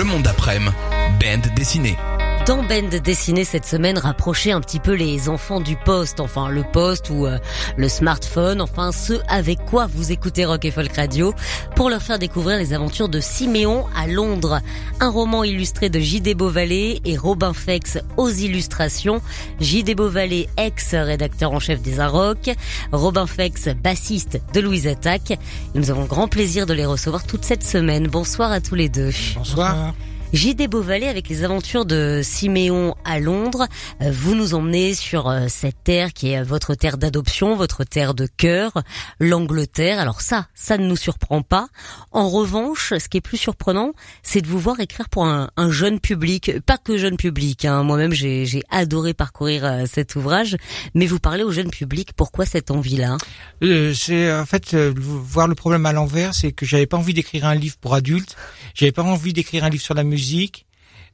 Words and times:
Le 0.00 0.06
monde 0.06 0.26
après-midi, 0.26 0.74
bande 1.20 1.54
dessinée. 1.54 1.98
Dans 2.46 2.62
Bend 2.62 2.88
dessiné 3.04 3.44
cette 3.44 3.66
semaine, 3.66 3.98
rapprocher 3.98 4.50
un 4.50 4.60
petit 4.60 4.80
peu 4.80 4.94
les 4.94 5.28
enfants 5.28 5.60
du 5.60 5.76
poste, 5.76 6.20
enfin 6.20 6.48
le 6.48 6.64
poste 6.64 7.10
ou 7.10 7.26
euh, 7.26 7.38
le 7.76 7.88
smartphone, 7.88 8.60
enfin 8.62 8.92
ceux 8.92 9.20
avec 9.28 9.64
quoi 9.66 9.86
vous 9.86 10.10
écoutez 10.10 10.46
Rock 10.46 10.64
et 10.64 10.70
Folk 10.70 10.96
Radio, 10.96 11.34
pour 11.76 11.90
leur 11.90 12.02
faire 12.02 12.18
découvrir 12.18 12.56
les 12.56 12.72
aventures 12.72 13.10
de 13.10 13.20
Siméon 13.20 13.84
à 13.94 14.06
Londres. 14.06 14.60
Un 15.00 15.10
roman 15.10 15.44
illustré 15.44 15.90
de 15.90 16.00
J.D. 16.00 16.34
Beauvalet 16.34 17.00
et 17.04 17.16
Robin 17.16 17.52
Fex 17.52 17.98
aux 18.16 18.30
illustrations. 18.30 19.20
J.D. 19.60 19.94
Beauvalet, 19.94 20.48
ex-rédacteur 20.56 21.52
en 21.52 21.60
chef 21.60 21.82
des 21.82 22.00
Arocs, 22.00 22.50
Robin 22.90 23.26
Fex, 23.26 23.68
bassiste 23.82 24.40
de 24.54 24.60
Louise 24.60 24.86
Attaque. 24.86 25.32
Et 25.32 25.38
nous 25.74 25.90
avons 25.90 26.06
grand 26.06 26.26
plaisir 26.26 26.66
de 26.66 26.72
les 26.72 26.86
recevoir 26.86 27.24
toute 27.24 27.44
cette 27.44 27.64
semaine. 27.64 28.08
Bonsoir 28.08 28.50
à 28.50 28.60
tous 28.60 28.74
les 28.74 28.88
deux. 28.88 29.10
Bonsoir. 29.36 29.92
J.D. 30.32 30.68
Beauvalet 30.68 31.08
avec 31.08 31.28
les 31.28 31.42
aventures 31.42 31.84
de 31.84 32.20
Siméon 32.22 32.94
à 33.04 33.18
Londres. 33.18 33.66
Euh, 34.00 34.12
Vous 34.12 34.36
nous 34.36 34.54
emmenez 34.54 34.94
sur 34.94 35.28
euh, 35.28 35.46
cette 35.48 35.82
terre 35.82 36.12
qui 36.12 36.28
est 36.30 36.42
votre 36.44 36.76
terre 36.76 36.98
d'adoption, 36.98 37.56
votre 37.56 37.82
terre 37.82 38.14
de 38.14 38.28
cœur, 38.36 38.72
l'Angleterre. 39.18 39.98
Alors 39.98 40.20
ça, 40.20 40.46
ça 40.54 40.78
ne 40.78 40.86
nous 40.86 40.94
surprend 40.96 41.42
pas. 41.42 41.66
En 42.12 42.28
revanche, 42.28 42.94
ce 42.96 43.08
qui 43.08 43.16
est 43.16 43.20
plus 43.20 43.38
surprenant, 43.38 43.92
c'est 44.22 44.40
de 44.40 44.46
vous 44.46 44.60
voir 44.60 44.78
écrire 44.78 45.08
pour 45.08 45.24
un, 45.26 45.50
un 45.56 45.70
jeune 45.72 45.98
public, 45.98 46.52
pas 46.64 46.78
que 46.78 46.96
jeune 46.96 47.16
public. 47.16 47.64
hein. 47.64 47.82
Moi-même, 47.82 48.12
j'ai 48.12 48.62
adoré 48.70 49.14
parcourir 49.14 49.64
euh, 49.64 49.84
cet 49.92 50.14
ouvrage, 50.14 50.56
mais 50.94 51.06
vous 51.06 51.18
parlez 51.18 51.42
au 51.42 51.50
jeune 51.50 51.70
public. 51.70 52.10
Pourquoi 52.16 52.46
cette 52.46 52.70
envie-là? 52.70 53.16
Euh, 53.64 53.92
c'est 53.94 54.32
en 54.32 54.46
fait 54.46 54.74
euh, 54.74 54.94
voir 54.96 55.48
le 55.48 55.56
problème 55.56 55.86
à 55.86 55.92
l'envers, 55.92 56.34
c'est 56.34 56.52
que 56.52 56.64
j'avais 56.64 56.86
pas 56.86 56.98
envie 56.98 57.14
d'écrire 57.14 57.46
un 57.46 57.56
livre 57.56 57.76
pour 57.80 57.94
adultes, 57.94 58.36
j'avais 58.76 58.92
pas 58.92 59.02
envie 59.02 59.32
d'écrire 59.32 59.64
un 59.64 59.70
livre 59.70 59.82
sur 59.82 59.94
la 59.94 60.04
musique. 60.04 60.19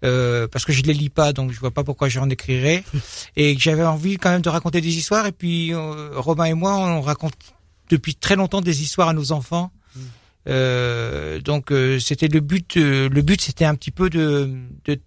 Euh, 0.05 0.47
parce 0.49 0.65
que 0.65 0.73
je 0.73 0.83
les 0.83 0.93
lis 0.93 1.09
pas, 1.11 1.33
donc 1.33 1.53
je 1.53 1.59
vois 1.61 1.71
pas 1.71 1.85
pourquoi 1.85 2.09
j'en 2.09 2.29
écrirais, 2.29 2.85
et 3.37 3.57
j'avais 3.59 3.85
envie 3.85 4.17
quand 4.19 4.31
même 4.31 4.43
de 4.43 4.49
raconter 4.49 4.81
des 4.81 4.97
histoires. 4.97 5.27
Et 5.27 5.33
puis 5.33 5.73
euh, 5.73 6.11
Robin 6.17 6.45
et 6.45 6.55
moi, 6.55 6.77
on 6.77 7.01
raconte 7.01 7.35
depuis 7.91 8.15
très 8.15 8.37
longtemps 8.37 8.61
des 8.61 8.83
histoires 8.83 9.09
à 9.09 9.13
nos 9.15 9.33
enfants. 9.33 9.71
Euh, 10.49 11.41
donc 11.41 11.73
euh, 11.73 11.99
c'était 11.99 12.29
le 12.29 12.41
but. 12.41 12.77
le 12.77 13.21
but, 13.23 13.41
c'était 13.41 13.65
un 13.65 13.75
petit 13.75 13.91
peu 13.91 14.11
de, 14.11 14.55
de 14.85 15.01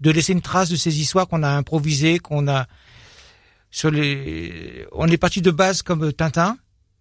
de 0.00 0.10
laisser 0.12 0.32
une 0.32 0.42
trace 0.42 0.68
de 0.68 0.76
ces 0.76 1.00
histoires 1.00 1.26
qu'on 1.26 1.42
a 1.42 1.48
improvisées, 1.50 2.20
qu'on 2.20 2.46
a 2.46 2.66
sur 3.72 3.90
les. 3.90 4.86
On 4.92 5.08
est 5.08 5.16
parti 5.16 5.42
de 5.42 5.50
base 5.50 5.82
comme 5.82 6.12
Tintin, 6.12 6.56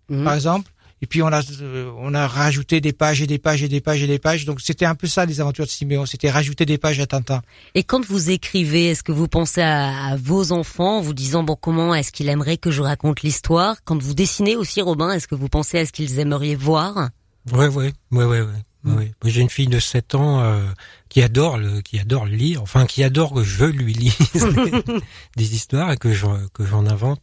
Mhm. 0.09 0.23
par 0.23 0.33
exemple. 0.33 0.71
Et 1.01 1.07
puis 1.07 1.21
on 1.21 1.27
a 1.27 1.41
euh, 1.61 1.91
on 1.97 2.13
a 2.13 2.27
rajouté 2.27 2.79
des 2.81 2.93
pages 2.93 3.21
et 3.21 3.27
des 3.27 3.37
pages 3.37 3.61
et 3.61 3.67
des 3.67 3.81
pages 3.81 4.01
et 4.01 4.07
des 4.07 4.19
pages. 4.19 4.45
Donc 4.45 4.61
c'était 4.61 4.85
un 4.85 4.95
peu 4.95 5.07
ça 5.07 5.25
les 5.25 5.41
aventures 5.41 5.65
de 5.65 5.69
Siméon. 5.69 6.05
C'était 6.05 6.29
rajouter 6.29 6.65
des 6.65 6.77
pages 6.77 6.99
à 6.99 7.05
Tintin. 7.05 7.41
Et 7.73 7.83
quand 7.83 8.05
vous 8.05 8.29
écrivez, 8.29 8.91
est-ce 8.91 9.03
que 9.03 9.11
vous 9.11 9.27
pensez 9.27 9.61
à, 9.61 10.07
à 10.07 10.15
vos 10.15 10.51
enfants 10.51 10.97
en 10.97 11.01
vous 11.01 11.13
disant 11.13 11.43
bon 11.43 11.55
comment 11.55 11.93
est-ce 11.93 12.11
qu'il 12.11 12.29
aimerait 12.29 12.57
que 12.57 12.71
je 12.71 12.81
raconte 12.81 13.21
l'histoire? 13.21 13.77
Quand 13.83 14.01
vous 14.01 14.13
dessinez 14.13 14.55
aussi, 14.55 14.81
Robin, 14.81 15.11
est-ce 15.11 15.27
que 15.27 15.35
vous 15.35 15.49
pensez 15.49 15.79
à 15.79 15.85
ce 15.85 15.91
qu'ils 15.91 16.19
aimeraient 16.19 16.55
voir? 16.55 17.09
Ouais, 17.51 17.67
ouais, 17.67 17.93
ouais, 18.11 18.25
ouais, 18.25 18.25
ouais. 18.25 18.41
ouais. 18.41 18.51
Moi, 18.85 19.11
J'ai 19.25 19.41
une 19.41 19.49
fille 19.49 19.67
de 19.67 19.79
7 19.79 20.15
ans 20.15 20.41
euh, 20.41 20.63
qui 21.09 21.21
adore 21.21 21.57
le, 21.57 21.81
qui 21.81 21.99
adore 21.99 22.25
le 22.25 22.35
lire, 22.35 22.61
enfin 22.61 22.85
qui 22.85 23.03
adore 23.03 23.33
que 23.33 23.43
je 23.43 23.65
lui 23.65 23.93
lise 23.93 24.17
des, 24.33 24.83
des 25.35 25.55
histoires 25.55 25.91
et 25.91 25.97
que 25.97 26.13
j'en 26.13 26.39
que 26.53 26.65
j'en 26.65 26.85
invente. 26.85 27.21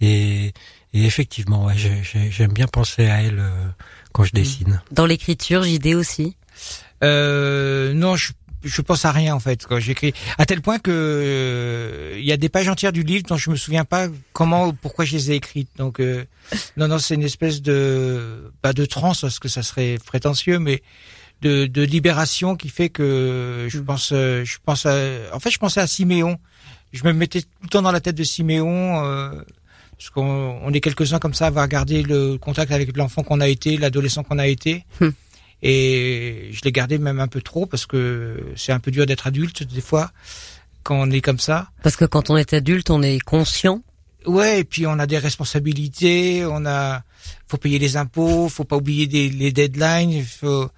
Et, 0.00 0.52
et 0.94 1.04
effectivement, 1.04 1.64
ouais, 1.66 1.74
j'ai- 1.76 2.02
j'ai- 2.02 2.30
j'aime 2.30 2.52
bien 2.52 2.66
penser 2.66 3.06
à 3.06 3.22
elle 3.22 3.38
euh, 3.38 3.50
quand 4.12 4.24
je 4.24 4.32
dessine. 4.32 4.82
Dans 4.90 5.06
l'écriture, 5.06 5.62
JD 5.64 5.94
aussi? 5.94 6.36
Euh, 7.02 7.92
non, 7.94 8.16
je 8.16 8.32
je 8.64 8.80
pense 8.80 9.04
à 9.04 9.10
rien 9.10 9.34
en 9.34 9.40
fait 9.40 9.66
quand 9.66 9.80
j'écris. 9.80 10.14
À 10.38 10.46
tel 10.46 10.60
point 10.62 10.78
que 10.78 10.92
euh, 10.92 12.14
il 12.16 12.24
y 12.24 12.30
a 12.30 12.36
des 12.36 12.48
pages 12.48 12.68
entières 12.68 12.92
du 12.92 13.02
livre 13.02 13.24
dont 13.28 13.36
je 13.36 13.50
me 13.50 13.56
souviens 13.56 13.84
pas 13.84 14.06
comment 14.32 14.68
ou 14.68 14.72
pourquoi 14.72 15.04
je 15.04 15.16
les 15.16 15.32
ai 15.32 15.34
écrites. 15.34 15.68
Donc 15.78 15.98
euh, 15.98 16.24
non 16.76 16.86
non, 16.86 17.00
c'est 17.00 17.14
une 17.16 17.24
espèce 17.24 17.60
de 17.60 18.52
pas 18.62 18.72
de 18.72 18.84
transe 18.84 19.22
parce 19.22 19.40
que 19.40 19.48
ça 19.48 19.64
serait 19.64 19.98
prétentieux, 20.06 20.60
mais 20.60 20.80
de, 21.40 21.66
de 21.66 21.82
libération 21.82 22.54
qui 22.54 22.68
fait 22.68 22.88
que 22.88 23.66
je 23.68 23.80
pense 23.80 24.10
euh, 24.12 24.44
je 24.44 24.58
pense 24.64 24.86
à, 24.86 24.94
en 25.32 25.40
fait 25.40 25.50
je 25.50 25.58
pensais 25.58 25.80
à 25.80 25.88
Siméon. 25.88 26.38
Je 26.92 27.02
me 27.04 27.12
mettais 27.12 27.40
tout 27.42 27.48
le 27.64 27.68
temps 27.68 27.82
dans 27.82 27.90
la 27.90 28.00
tête 28.00 28.14
de 28.16 28.22
Siméon. 28.22 29.04
Euh, 29.04 29.42
parce 30.02 30.10
qu'on 30.10 30.58
on 30.64 30.72
est 30.72 30.80
quelques-uns 30.80 31.20
comme 31.20 31.32
ça 31.32 31.44
à 31.44 31.48
avoir 31.48 31.68
gardé 31.68 32.02
le 32.02 32.36
contact 32.36 32.72
avec 32.72 32.96
l'enfant 32.96 33.22
qu'on 33.22 33.40
a 33.40 33.46
été, 33.46 33.76
l'adolescent 33.76 34.24
qu'on 34.24 34.40
a 34.40 34.48
été. 34.48 34.84
Hmm. 35.00 35.10
Et 35.62 36.48
je 36.50 36.60
l'ai 36.64 36.72
gardé 36.72 36.98
même 36.98 37.20
un 37.20 37.28
peu 37.28 37.40
trop 37.40 37.66
parce 37.66 37.86
que 37.86 38.52
c'est 38.56 38.72
un 38.72 38.80
peu 38.80 38.90
dur 38.90 39.06
d'être 39.06 39.28
adulte 39.28 39.62
des 39.62 39.80
fois 39.80 40.10
quand 40.82 40.96
on 40.96 41.08
est 41.12 41.20
comme 41.20 41.38
ça. 41.38 41.68
Parce 41.84 41.94
que 41.94 42.04
quand 42.04 42.30
on 42.30 42.36
est 42.36 42.52
adulte, 42.52 42.90
on 42.90 43.00
est 43.00 43.20
conscient. 43.20 43.80
Ouais, 44.26 44.60
et 44.60 44.64
puis 44.64 44.88
on 44.88 44.98
a 44.98 45.06
des 45.06 45.18
responsabilités, 45.18 46.44
on 46.46 46.66
a, 46.66 47.02
faut 47.46 47.58
payer 47.58 47.78
les 47.78 47.96
impôts, 47.96 48.48
faut 48.48 48.64
pas 48.64 48.76
oublier 48.78 49.06
des, 49.06 49.28
les 49.28 49.52
deadlines. 49.52 50.24
Faut... 50.24 50.68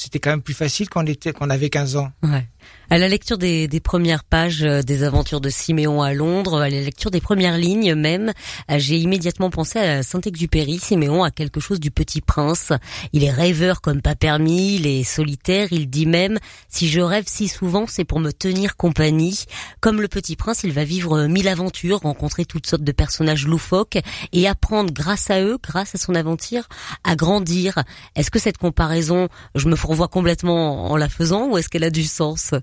C'était 0.00 0.20
quand 0.20 0.30
même 0.30 0.42
plus 0.42 0.54
facile 0.54 0.88
quand 0.88 1.02
on 1.02 1.06
était, 1.06 1.32
quand 1.32 1.44
on 1.48 1.50
avait 1.50 1.70
15 1.70 1.96
ans. 1.96 2.12
Ouais. 2.22 2.46
À 2.90 2.96
la 2.96 3.08
lecture 3.08 3.36
des, 3.36 3.68
des 3.68 3.80
premières 3.80 4.24
pages 4.24 4.62
euh, 4.62 4.80
des 4.80 5.02
aventures 5.02 5.42
de 5.42 5.50
Siméon 5.50 6.00
à 6.00 6.14
Londres, 6.14 6.60
à 6.60 6.70
la 6.70 6.80
lecture 6.80 7.10
des 7.10 7.20
premières 7.20 7.58
lignes 7.58 7.94
même, 7.94 8.32
euh, 8.70 8.78
j'ai 8.78 8.96
immédiatement 8.96 9.50
pensé 9.50 9.78
à 9.78 10.02
Saint-Exupéry. 10.02 10.78
Siméon 10.78 11.22
a 11.22 11.30
quelque 11.30 11.60
chose 11.60 11.80
du 11.80 11.90
petit 11.90 12.22
prince. 12.22 12.72
Il 13.12 13.24
est 13.24 13.30
rêveur 13.30 13.82
comme 13.82 14.00
pas 14.00 14.14
permis, 14.14 14.76
il 14.76 14.86
est 14.86 15.04
solitaire, 15.04 15.68
il 15.70 15.90
dit 15.90 16.06
même 16.06 16.38
«si 16.68 16.88
je 16.88 17.00
rêve 17.00 17.24
si 17.26 17.46
souvent, 17.48 17.86
c'est 17.86 18.04
pour 18.04 18.20
me 18.20 18.30
tenir 18.30 18.76
compagnie». 18.76 19.44
Comme 19.80 20.00
le 20.00 20.08
petit 20.08 20.36
prince, 20.36 20.62
il 20.64 20.72
va 20.72 20.84
vivre 20.84 21.26
mille 21.26 21.48
aventures, 21.48 22.00
rencontrer 22.00 22.46
toutes 22.46 22.66
sortes 22.66 22.84
de 22.84 22.92
personnages 22.92 23.46
loufoques 23.46 23.98
et 24.32 24.48
apprendre 24.48 24.94
grâce 24.94 25.28
à 25.30 25.42
eux, 25.42 25.58
grâce 25.62 25.94
à 25.94 25.98
son 25.98 26.14
aventure, 26.14 26.68
à 27.04 27.16
grandir. 27.16 27.82
Est-ce 28.16 28.30
que 28.30 28.38
cette 28.38 28.56
comparaison, 28.56 29.28
je 29.54 29.68
me 29.68 29.76
revois 29.88 30.08
complètement 30.08 30.90
en 30.90 30.96
la 30.96 31.08
faisant 31.08 31.48
ou 31.48 31.58
est-ce 31.58 31.68
qu'elle 31.68 31.84
a 31.84 31.90
du 31.90 32.04
sens? 32.04 32.54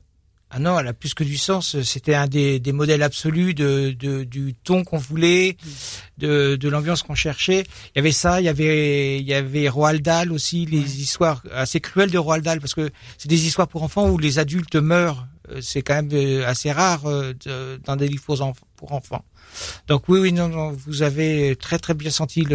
Ah 0.52 0.60
non, 0.60 0.80
elle 0.80 0.88
a 0.88 0.94
plus 0.94 1.14
que 1.16 1.24
du 1.24 1.38
sens. 1.38 1.82
C'était 1.82 2.14
un 2.16 2.28
des, 2.28 2.60
des 2.60 2.72
modèles 2.72 3.02
absolus 3.04 3.54
de, 3.54 3.92
de- 4.00 4.24
du 4.24 4.54
ton 4.54 4.84
qu'on 4.84 4.98
voulait, 5.00 5.58
de, 6.18 6.56
de 6.56 6.70
l'ambiance 6.70 7.02
qu'on 7.04 7.16
cherchait. 7.16 7.64
Il 7.88 7.98
y 7.98 8.00
avait 8.00 8.12
ça, 8.14 8.40
il 8.40 8.46
y 8.46 8.50
avait, 8.50 9.20
il 9.20 9.28
y 9.28 9.34
avait 9.34 9.68
Roald 9.68 10.02
Dahl 10.02 10.32
aussi, 10.32 10.66
les 10.66 11.02
histoires 11.02 11.42
assez 11.54 11.82
cruelles 11.82 12.12
de 12.12 12.18
Roald 12.20 12.44
Dahl, 12.46 12.62
parce 12.62 12.76
que 12.76 12.90
c'est 13.18 13.28
des 13.28 13.46
histoires 13.48 13.68
pour 13.68 13.84
enfants 13.84 14.08
où 14.10 14.18
les 14.18 14.38
adultes 14.40 14.76
meurent. 14.76 15.28
Euh, 15.50 15.60
C'est 15.62 15.82
quand 15.82 15.96
même 15.96 16.10
euh, 16.14 16.48
assez 16.48 16.72
rare 16.72 17.02
euh, 17.06 17.34
dans 17.84 17.96
des 17.98 18.08
livres 18.08 18.24
pour, 18.24 18.38
pour 18.76 18.92
enfants. 18.94 19.24
Donc 19.88 20.04
oui, 20.10 20.20
oui, 20.20 20.34
non, 20.34 20.50
non, 20.50 20.76
vous 20.86 21.02
avez 21.02 21.56
très 21.56 21.80
très 21.80 21.94
bien 21.94 22.10
senti 22.12 22.46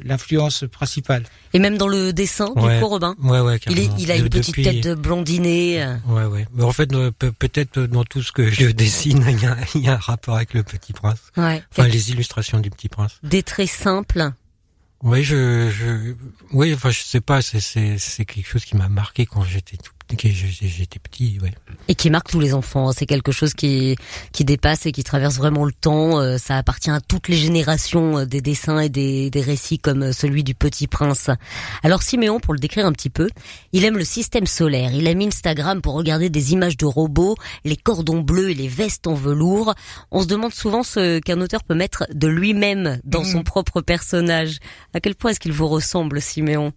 l'influence 0.00 0.64
principale. 0.70 1.24
Et 1.52 1.58
même 1.58 1.76
dans 1.76 1.88
le 1.88 2.12
dessin, 2.12 2.46
du 2.54 2.80
coup, 2.80 2.88
Robin? 2.88 3.14
Ouais, 3.22 3.40
ouais, 3.40 3.58
il, 3.68 3.78
est, 3.78 3.88
il 3.98 4.10
a 4.10 4.16
De- 4.16 4.22
une 4.22 4.28
petite 4.30 4.56
depuis- 4.56 4.64
tête 4.80 4.86
euh. 4.86 5.96
Ouais, 6.06 6.24
ouais. 6.24 6.46
Mais 6.54 6.62
en 6.64 6.72
fait, 6.72 6.88
pe- 7.10 7.30
peut-être 7.30 7.80
dans 7.80 8.04
tout 8.04 8.22
ce 8.22 8.32
que 8.32 8.50
je 8.50 8.68
dessine, 8.70 9.24
il 9.28 9.42
y 9.42 9.46
a, 9.46 9.56
il 9.74 9.82
y 9.82 9.88
a 9.88 9.94
un 9.94 9.96
rapport 9.96 10.36
avec 10.36 10.54
le 10.54 10.62
Petit 10.62 10.92
Prince. 10.92 11.18
Ouais. 11.36 11.62
Enfin, 11.72 11.88
les 11.88 12.10
illustrations 12.10 12.60
du 12.60 12.70
Petit 12.70 12.88
Prince. 12.88 13.18
Des 13.22 13.42
traits 13.42 13.68
simples. 13.70 14.30
Oui, 15.02 15.22
je, 15.22 15.70
je, 15.70 16.14
oui, 16.52 16.74
enfin, 16.74 16.90
je 16.90 17.00
sais 17.02 17.20
pas, 17.20 17.40
c'est, 17.40 17.60
c'est, 17.60 17.98
c'est 17.98 18.24
quelque 18.24 18.48
chose 18.48 18.64
qui 18.64 18.76
m'a 18.76 18.88
marqué 18.88 19.26
quand 19.26 19.42
j'étais 19.44 19.76
tout, 19.76 19.92
j'étais 20.16 20.98
petit, 20.98 21.38
ouais. 21.42 21.52
Et 21.88 21.94
qui 21.94 22.10
marque 22.10 22.30
tous 22.30 22.40
les 22.40 22.54
enfants. 22.54 22.92
C'est 22.92 23.06
quelque 23.06 23.32
chose 23.32 23.54
qui, 23.54 23.96
qui 24.32 24.44
dépasse 24.44 24.86
et 24.86 24.92
qui 24.92 25.04
traverse 25.04 25.36
vraiment 25.36 25.64
le 25.64 25.72
temps. 25.72 26.20
Euh, 26.20 26.38
Ça 26.38 26.56
appartient 26.56 26.90
à 26.90 27.00
toutes 27.00 27.28
les 27.28 27.36
générations 27.36 28.18
euh, 28.18 28.24
des 28.24 28.40
dessins 28.40 28.80
et 28.80 28.88
des, 28.88 29.30
des 29.30 29.40
récits 29.40 29.78
comme 29.78 30.04
euh, 30.04 30.12
celui 30.12 30.44
du 30.44 30.54
Petit 30.54 30.86
Prince. 30.86 31.30
Alors 31.82 32.02
Siméon, 32.02 32.40
pour 32.40 32.54
le 32.54 32.60
décrire 32.60 32.86
un 32.86 32.92
petit 32.92 33.10
peu, 33.10 33.28
il 33.72 33.84
aime 33.84 33.98
le 33.98 34.04
système 34.04 34.46
solaire. 34.46 34.92
Il 34.94 35.06
aime 35.06 35.20
Instagram 35.20 35.82
pour 35.82 35.94
regarder 35.94 36.30
des 36.30 36.52
images 36.52 36.76
de 36.76 36.86
robots, 36.86 37.36
les 37.64 37.76
cordons 37.76 38.20
bleus 38.20 38.50
et 38.50 38.54
les 38.54 38.68
vestes 38.68 39.06
en 39.06 39.14
velours. 39.14 39.74
On 40.10 40.22
se 40.22 40.26
demande 40.26 40.54
souvent 40.54 40.82
ce 40.82 41.18
qu'un 41.20 41.40
auteur 41.40 41.64
peut 41.64 41.74
mettre 41.74 42.04
de 42.14 42.28
lui-même 42.28 43.00
dans 43.04 43.24
son 43.24 43.42
propre 43.42 43.80
personnage. 43.80 44.58
À 44.94 45.00
quel 45.00 45.14
point 45.14 45.32
est-ce 45.32 45.40
qu'il 45.40 45.52
vous 45.52 45.68
ressemble, 45.68 46.20
Siméon? 46.20 46.72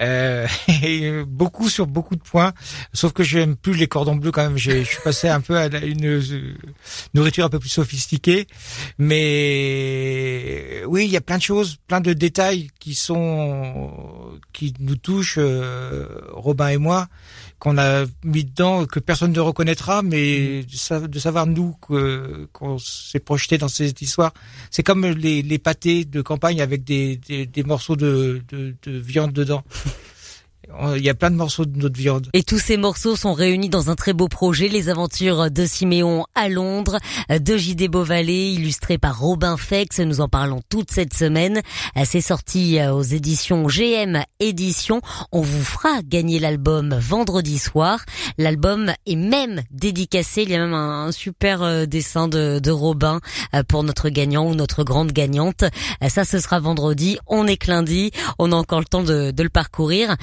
Euh, 0.00 0.46
beaucoup 1.26 1.68
sur 1.68 1.86
beaucoup 1.86 2.16
de 2.16 2.22
points, 2.22 2.52
sauf 2.92 3.12
que 3.12 3.22
j'aime 3.22 3.54
plus 3.54 3.74
les 3.74 3.86
cordons 3.86 4.16
bleus 4.16 4.32
quand 4.32 4.42
même. 4.42 4.58
Je 4.58 4.82
suis 4.82 5.00
passé 5.02 5.28
un 5.28 5.40
peu 5.40 5.56
à 5.56 5.66
une 5.66 6.06
euh, 6.06 6.54
nourriture 7.14 7.44
un 7.44 7.48
peu 7.48 7.60
plus 7.60 7.68
sophistiquée, 7.68 8.46
mais 8.98 10.82
oui, 10.86 11.04
il 11.04 11.10
y 11.10 11.16
a 11.16 11.20
plein 11.20 11.38
de 11.38 11.42
choses, 11.42 11.76
plein 11.86 12.00
de 12.00 12.12
détails 12.12 12.68
qui 12.80 12.94
sont 12.94 14.40
qui 14.52 14.74
nous 14.80 14.96
touchent, 14.96 15.38
euh, 15.38 16.06
Robin 16.32 16.68
et 16.68 16.78
moi, 16.78 17.08
qu'on 17.64 17.78
a 17.78 18.04
mis 18.24 18.44
dedans, 18.44 18.84
que 18.84 19.00
personne 19.00 19.32
ne 19.32 19.40
reconnaîtra, 19.40 20.02
mais 20.02 20.64
de 20.64 21.18
savoir 21.18 21.46
nous 21.46 21.74
qu'on 22.52 22.78
s'est 22.78 23.20
projeté 23.20 23.56
dans 23.56 23.68
cette 23.68 24.02
histoire, 24.02 24.34
c'est 24.70 24.82
comme 24.82 25.06
les, 25.06 25.40
les 25.40 25.58
pâtés 25.58 26.04
de 26.04 26.20
campagne 26.20 26.60
avec 26.60 26.84
des, 26.84 27.16
des, 27.16 27.46
des 27.46 27.62
morceaux 27.62 27.96
de, 27.96 28.42
de, 28.50 28.74
de 28.82 28.98
viande 28.98 29.32
dedans. 29.32 29.64
Il 30.96 31.02
y 31.02 31.08
a 31.08 31.14
plein 31.14 31.30
de 31.30 31.36
morceaux 31.36 31.64
de 31.64 31.78
notre 31.78 31.98
viande. 31.98 32.28
Et 32.32 32.42
tous 32.42 32.58
ces 32.58 32.76
morceaux 32.76 33.16
sont 33.16 33.32
réunis 33.32 33.68
dans 33.68 33.90
un 33.90 33.94
très 33.94 34.12
beau 34.12 34.28
projet, 34.28 34.68
Les 34.68 34.88
Aventures 34.88 35.50
de 35.50 35.66
Siméon 35.66 36.24
à 36.34 36.48
Londres, 36.48 36.98
de 37.30 37.56
J.D. 37.56 37.88
Beauvalet, 37.88 38.52
illustré 38.52 38.98
par 38.98 39.20
Robin 39.20 39.56
Fex. 39.56 40.00
Nous 40.00 40.20
en 40.20 40.28
parlons 40.28 40.62
toute 40.68 40.90
cette 40.90 41.14
semaine. 41.14 41.60
C'est 42.04 42.20
sorti 42.20 42.78
aux 42.82 43.02
éditions 43.02 43.66
GM 43.66 44.22
Éditions. 44.40 45.00
On 45.32 45.40
vous 45.40 45.62
fera 45.62 46.02
gagner 46.02 46.38
l'album 46.38 46.94
vendredi 46.98 47.58
soir. 47.58 48.04
L'album 48.38 48.92
est 49.06 49.16
même 49.16 49.62
dédicacé. 49.70 50.42
Il 50.42 50.50
y 50.50 50.54
a 50.54 50.58
même 50.58 50.74
un, 50.74 51.12
super 51.12 51.62
euh, 51.62 51.86
dessin 51.86 52.28
de, 52.28 52.70
Robin 52.70 53.20
euh, 53.54 53.62
pour 53.62 53.84
notre 53.84 54.08
gagnant 54.08 54.46
ou 54.48 54.54
notre 54.54 54.84
grande 54.84 55.12
gagnante. 55.12 55.64
Ça, 56.08 56.24
ce 56.24 56.38
sera 56.38 56.60
vendredi. 56.60 57.18
On 57.26 57.46
est 57.46 57.64
lundi. 57.66 58.10
On 58.38 58.52
a 58.52 58.56
encore 58.56 58.80
le 58.80 58.84
temps 58.86 59.02
de 59.02 59.32
le 59.36 59.48
parcourir. 59.48 60.16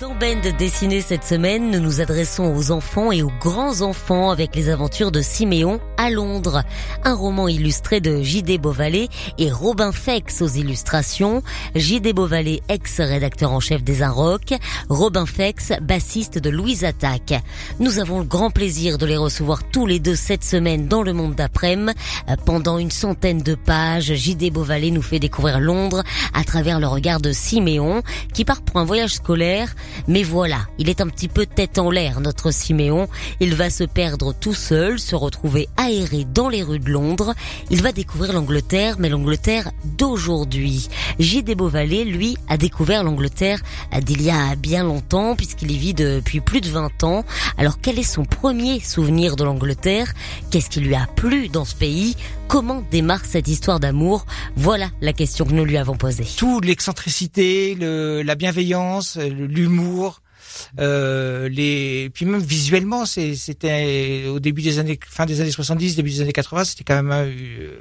Dans 0.00 0.14
Bend 0.14 0.56
dessiné 0.56 1.00
cette 1.00 1.24
semaine, 1.24 1.72
nous 1.72 1.80
nous 1.80 2.00
adressons 2.00 2.54
aux 2.54 2.70
enfants 2.70 3.10
et 3.10 3.22
aux 3.22 3.32
grands 3.40 3.82
enfants 3.82 4.30
avec 4.30 4.54
les 4.54 4.68
aventures 4.68 5.10
de 5.10 5.20
Siméon 5.20 5.80
à 5.96 6.08
Londres. 6.10 6.62
Un 7.02 7.14
roman 7.14 7.48
illustré 7.48 8.00
de 8.00 8.22
J.D. 8.22 8.58
Beauvalet 8.58 9.08
et 9.38 9.50
Robin 9.50 9.90
Fex 9.90 10.40
aux 10.40 10.46
illustrations. 10.48 11.42
J.D. 11.74 12.12
Beauvalet, 12.12 12.60
ex-rédacteur 12.68 13.50
en 13.50 13.58
chef 13.58 13.82
des 13.82 14.02
Inrocks. 14.04 14.54
Robin 14.88 15.26
Fex, 15.26 15.72
bassiste 15.82 16.38
de 16.38 16.50
Louise 16.50 16.84
Attaque. 16.84 17.34
Nous 17.80 17.98
avons 17.98 18.20
le 18.20 18.24
grand 18.24 18.50
plaisir 18.50 18.98
de 18.98 19.06
les 19.06 19.16
recevoir 19.16 19.64
tous 19.64 19.86
les 19.86 19.98
deux 19.98 20.14
cette 20.14 20.44
semaine 20.44 20.86
dans 20.86 21.02
le 21.02 21.12
monde 21.12 21.34
d'après-midi. 21.34 21.92
Pendant 22.46 22.78
une 22.78 22.92
centaine 22.92 23.42
de 23.42 23.56
pages, 23.56 24.14
J.D. 24.14 24.50
Beauvalet 24.50 24.92
nous 24.92 25.02
fait 25.02 25.18
découvrir 25.18 25.58
Londres 25.58 26.04
à 26.34 26.44
travers 26.44 26.78
le 26.78 26.86
regard 26.86 27.20
de 27.20 27.32
Siméon 27.32 28.02
qui 28.32 28.44
part 28.44 28.62
pour 28.62 28.76
un 28.76 28.84
voyage 28.84 29.14
scolaire 29.14 29.74
mais 30.06 30.22
voilà, 30.22 30.60
il 30.78 30.88
est 30.88 31.00
un 31.00 31.08
petit 31.08 31.28
peu 31.28 31.46
tête 31.46 31.78
en 31.78 31.90
l'air, 31.90 32.20
notre 32.20 32.50
Siméon. 32.50 33.08
Il 33.40 33.54
va 33.54 33.70
se 33.70 33.84
perdre 33.84 34.32
tout 34.32 34.54
seul, 34.54 34.98
se 34.98 35.14
retrouver 35.14 35.68
aéré 35.76 36.24
dans 36.24 36.48
les 36.48 36.62
rues 36.62 36.78
de 36.78 36.90
Londres. 36.90 37.34
Il 37.70 37.82
va 37.82 37.92
découvrir 37.92 38.32
l'Angleterre, 38.32 38.96
mais 38.98 39.08
l'Angleterre 39.08 39.70
d'aujourd'hui. 39.84 40.88
J.D. 41.18 41.54
Beauvalet, 41.54 42.04
lui, 42.04 42.36
a 42.48 42.56
découvert 42.56 43.04
l'Angleterre 43.04 43.60
d'il 44.02 44.22
y 44.22 44.30
a 44.30 44.54
bien 44.56 44.84
longtemps, 44.84 45.36
puisqu'il 45.36 45.70
y 45.70 45.78
vit 45.78 45.94
depuis 45.94 46.40
plus 46.40 46.60
de 46.60 46.68
20 46.68 47.04
ans. 47.04 47.24
Alors 47.56 47.80
quel 47.80 47.98
est 47.98 48.02
son 48.02 48.24
premier 48.24 48.80
souvenir 48.80 49.36
de 49.36 49.44
l'Angleterre? 49.44 50.12
Qu'est-ce 50.50 50.70
qui 50.70 50.80
lui 50.80 50.94
a 50.94 51.06
plu 51.16 51.48
dans 51.48 51.64
ce 51.64 51.74
pays? 51.74 52.16
Comment 52.48 52.82
démarre 52.90 53.26
cette 53.26 53.46
histoire 53.46 53.78
d'amour. 53.78 54.24
Voilà 54.56 54.88
la 55.02 55.12
question 55.12 55.44
que 55.44 55.52
nous 55.52 55.66
lui 55.66 55.76
avons 55.76 55.96
posée. 55.96 56.24
Tout 56.38 56.60
l'excentricité, 56.60 57.76
la 57.78 58.34
bienveillance, 58.36 59.18
l'humour, 59.18 60.22
euh, 60.80 61.48
les 61.50 62.08
puis 62.10 62.24
même 62.24 62.40
visuellement 62.40 63.04
c'était 63.04 64.24
au 64.28 64.40
début 64.40 64.62
des 64.62 64.78
années 64.78 64.98
fin 65.08 65.26
des 65.26 65.40
années 65.40 65.50
70 65.50 65.94
début 65.94 66.10
des 66.10 66.20
années 66.22 66.32
80 66.32 66.64
c'était 66.64 66.84
quand 66.84 67.02
même 67.02 67.12
euh, 67.12 67.76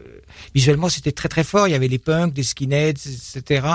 visuellement 0.54 0.90
c'était 0.90 1.14
très 1.14 1.30
très 1.30 1.46
fort. 1.46 1.68
Il 1.68 1.72
y 1.72 1.76
avait 1.76 1.88
les 1.88 1.98
punks 1.98 2.34
des 2.34 2.44
skinheads 2.44 3.08
etc 3.36 3.68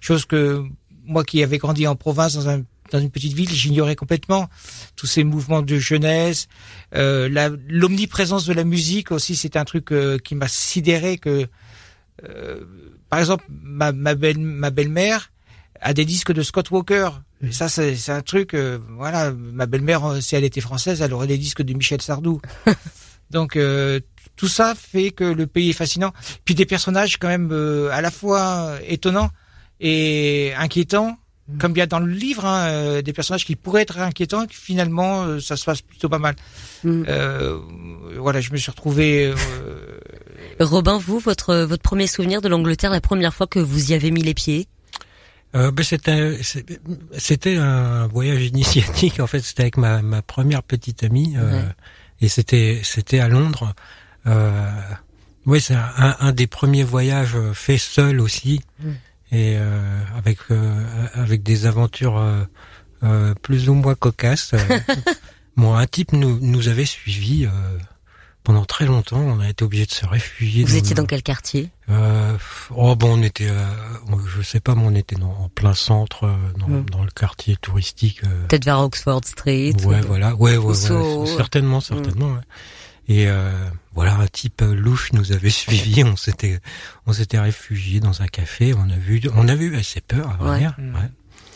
chose 0.00 0.24
que 0.26 0.64
moi 1.04 1.22
qui 1.24 1.42
avais 1.42 1.58
grandi 1.58 1.86
en 1.86 1.94
province 1.94 2.34
dans 2.34 2.48
un 2.48 2.62
dans 2.90 2.98
une 2.98 3.10
petite 3.10 3.32
ville, 3.32 3.50
j'ignorais 3.50 3.96
complètement 3.96 4.48
tous 4.96 5.06
ces 5.06 5.24
mouvements 5.24 5.62
de 5.62 5.78
jeunesse. 5.78 6.48
Euh, 6.94 7.28
L'omniprésence 7.68 8.46
de 8.46 8.52
la 8.52 8.64
musique 8.64 9.12
aussi, 9.12 9.36
c'est 9.36 9.56
un 9.56 9.64
truc 9.64 9.92
euh, 9.92 10.18
qui 10.18 10.34
m'a 10.34 10.48
sidéré 10.48 11.18
que, 11.18 11.46
euh, 12.28 12.60
par 13.08 13.18
exemple, 13.18 13.44
ma, 13.48 13.92
ma 13.92 14.14
belle 14.14 14.38
ma 14.38 14.70
belle-mère 14.70 15.30
a 15.80 15.94
des 15.94 16.04
disques 16.04 16.32
de 16.32 16.42
Scott 16.42 16.70
Walker. 16.70 17.10
Et 17.42 17.52
ça, 17.52 17.68
c'est 17.68 18.10
un 18.10 18.20
truc. 18.20 18.52
Euh, 18.54 18.78
voilà, 18.96 19.32
ma 19.32 19.66
belle-mère, 19.66 20.04
euh, 20.04 20.20
si 20.20 20.36
elle 20.36 20.44
était 20.44 20.60
française, 20.60 21.00
elle 21.00 21.14
aurait 21.14 21.26
des 21.26 21.38
disques 21.38 21.62
de 21.62 21.72
Michel 21.72 22.02
Sardou. 22.02 22.40
Donc 23.30 23.56
tout 24.34 24.48
ça 24.48 24.74
fait 24.74 25.12
que 25.12 25.22
le 25.22 25.46
pays 25.46 25.70
est 25.70 25.74
fascinant. 25.74 26.12
Puis 26.44 26.56
des 26.56 26.66
personnages 26.66 27.16
quand 27.16 27.28
même 27.28 27.52
à 27.92 28.00
la 28.00 28.10
fois 28.10 28.76
étonnants 28.88 29.30
et 29.78 30.52
inquiétants 30.56 31.16
comme 31.58 31.72
bien 31.72 31.86
dans 31.86 31.98
le 31.98 32.12
livre, 32.12 32.44
hein, 32.44 32.68
euh, 32.68 33.02
des 33.02 33.12
personnages 33.12 33.44
qui 33.44 33.56
pourraient 33.56 33.82
être 33.82 33.98
inquiétants, 33.98 34.44
et 34.44 34.46
que 34.46 34.54
finalement 34.54 35.24
euh, 35.24 35.40
ça 35.40 35.56
se 35.56 35.64
passe 35.64 35.82
plutôt 35.82 36.08
pas 36.08 36.18
mal. 36.18 36.36
Mm. 36.84 37.04
Euh, 37.08 37.58
voilà, 38.18 38.40
je 38.40 38.52
me 38.52 38.56
suis 38.56 38.70
retrouvé. 38.70 39.26
Euh, 39.26 39.98
Robin, 40.60 40.98
vous, 40.98 41.18
votre 41.18 41.54
votre 41.56 41.82
premier 41.82 42.06
souvenir 42.06 42.40
de 42.40 42.48
l'Angleterre, 42.48 42.90
la 42.90 43.00
première 43.00 43.34
fois 43.34 43.46
que 43.46 43.58
vous 43.58 43.92
y 43.92 43.94
avez 43.94 44.10
mis 44.10 44.22
les 44.22 44.34
pieds? 44.34 44.68
Euh, 45.56 45.72
ben 45.72 45.82
c'était 45.82 46.38
c'était 47.18 47.56
un 47.56 48.06
voyage 48.06 48.44
initiatique 48.44 49.18
en 49.18 49.26
fait 49.26 49.40
c'était 49.40 49.62
avec 49.62 49.78
ma, 49.78 50.00
ma 50.00 50.22
première 50.22 50.62
petite 50.62 51.02
amie 51.02 51.34
et 52.20 52.28
c'était 52.28 52.82
c'était 52.84 53.18
à 53.18 53.26
Londres 53.26 53.74
oui 55.46 55.60
c'est 55.60 55.74
un, 55.74 56.16
un, 56.20 56.30
des 56.30 56.46
premiers 56.46 56.84
voyages 56.84 57.36
faits 57.52 57.80
seul 57.80 58.20
aussi 58.20 58.60
mm 58.78 58.90
et 59.32 59.56
euh, 59.56 60.02
avec 60.16 60.38
euh, 60.50 61.06
avec 61.14 61.42
des 61.42 61.66
aventures 61.66 62.18
euh, 63.02 63.34
plus 63.42 63.68
ou 63.68 63.74
moins 63.74 63.94
cocasses. 63.94 64.54
bon, 65.56 65.74
un 65.74 65.86
type 65.86 66.12
nous 66.12 66.38
nous 66.40 66.68
avait 66.68 66.84
suivis 66.84 67.48
pendant 68.42 68.64
très 68.64 68.86
longtemps. 68.86 69.20
On 69.20 69.40
a 69.40 69.48
été 69.48 69.64
obligé 69.64 69.86
de 69.86 69.92
se 69.92 70.06
réfugier. 70.06 70.64
Vous 70.64 70.76
étiez 70.76 70.94
dans 70.94 71.06
quel 71.06 71.22
quartier? 71.22 71.70
Euh, 71.88 72.36
Oh 72.74 72.94
bon, 72.96 73.18
on 73.18 73.22
était, 73.22 73.48
euh, 73.48 73.66
je 74.36 74.42
sais 74.42 74.60
pas, 74.60 74.74
mais 74.74 74.84
on 74.84 74.94
était 74.94 75.16
dans, 75.16 75.32
en 75.32 75.48
plein 75.48 75.74
centre, 75.74 76.32
dans, 76.58 76.68
hmm. 76.68 76.90
dans 76.90 77.02
le 77.02 77.10
quartier 77.10 77.56
touristique. 77.56 78.22
Peut-être 78.48 78.64
vers 78.64 78.80
Oxford 78.80 79.22
Street. 79.24 79.74
Ouais, 79.84 80.00
voilà, 80.00 80.34
ouais, 80.34 80.56
ouais, 80.56 80.66
ouais 80.66 81.26
certainement, 81.26 81.80
certainement. 81.80 82.32
Ouais. 82.32 82.40
Et 83.10 83.26
euh, 83.26 83.50
voilà, 83.92 84.14
un 84.16 84.26
type 84.26 84.62
louche 84.62 85.12
nous 85.12 85.32
avait 85.32 85.50
suivis. 85.50 86.04
On 86.04 86.16
s'était, 86.16 86.60
on 87.06 87.12
s'était 87.12 87.38
réfugié 87.40 88.00
dans 88.00 88.22
un 88.22 88.26
café. 88.26 88.74
On 88.74 88.88
a 88.90 88.96
vu, 88.96 89.20
on 89.34 89.48
a 89.48 89.54
vu 89.54 89.76
assez 89.76 90.00
peur 90.00 90.30
à 90.30 90.36
vrai 90.36 90.58
dire. 90.58 90.76
Ouais. 90.78 91.10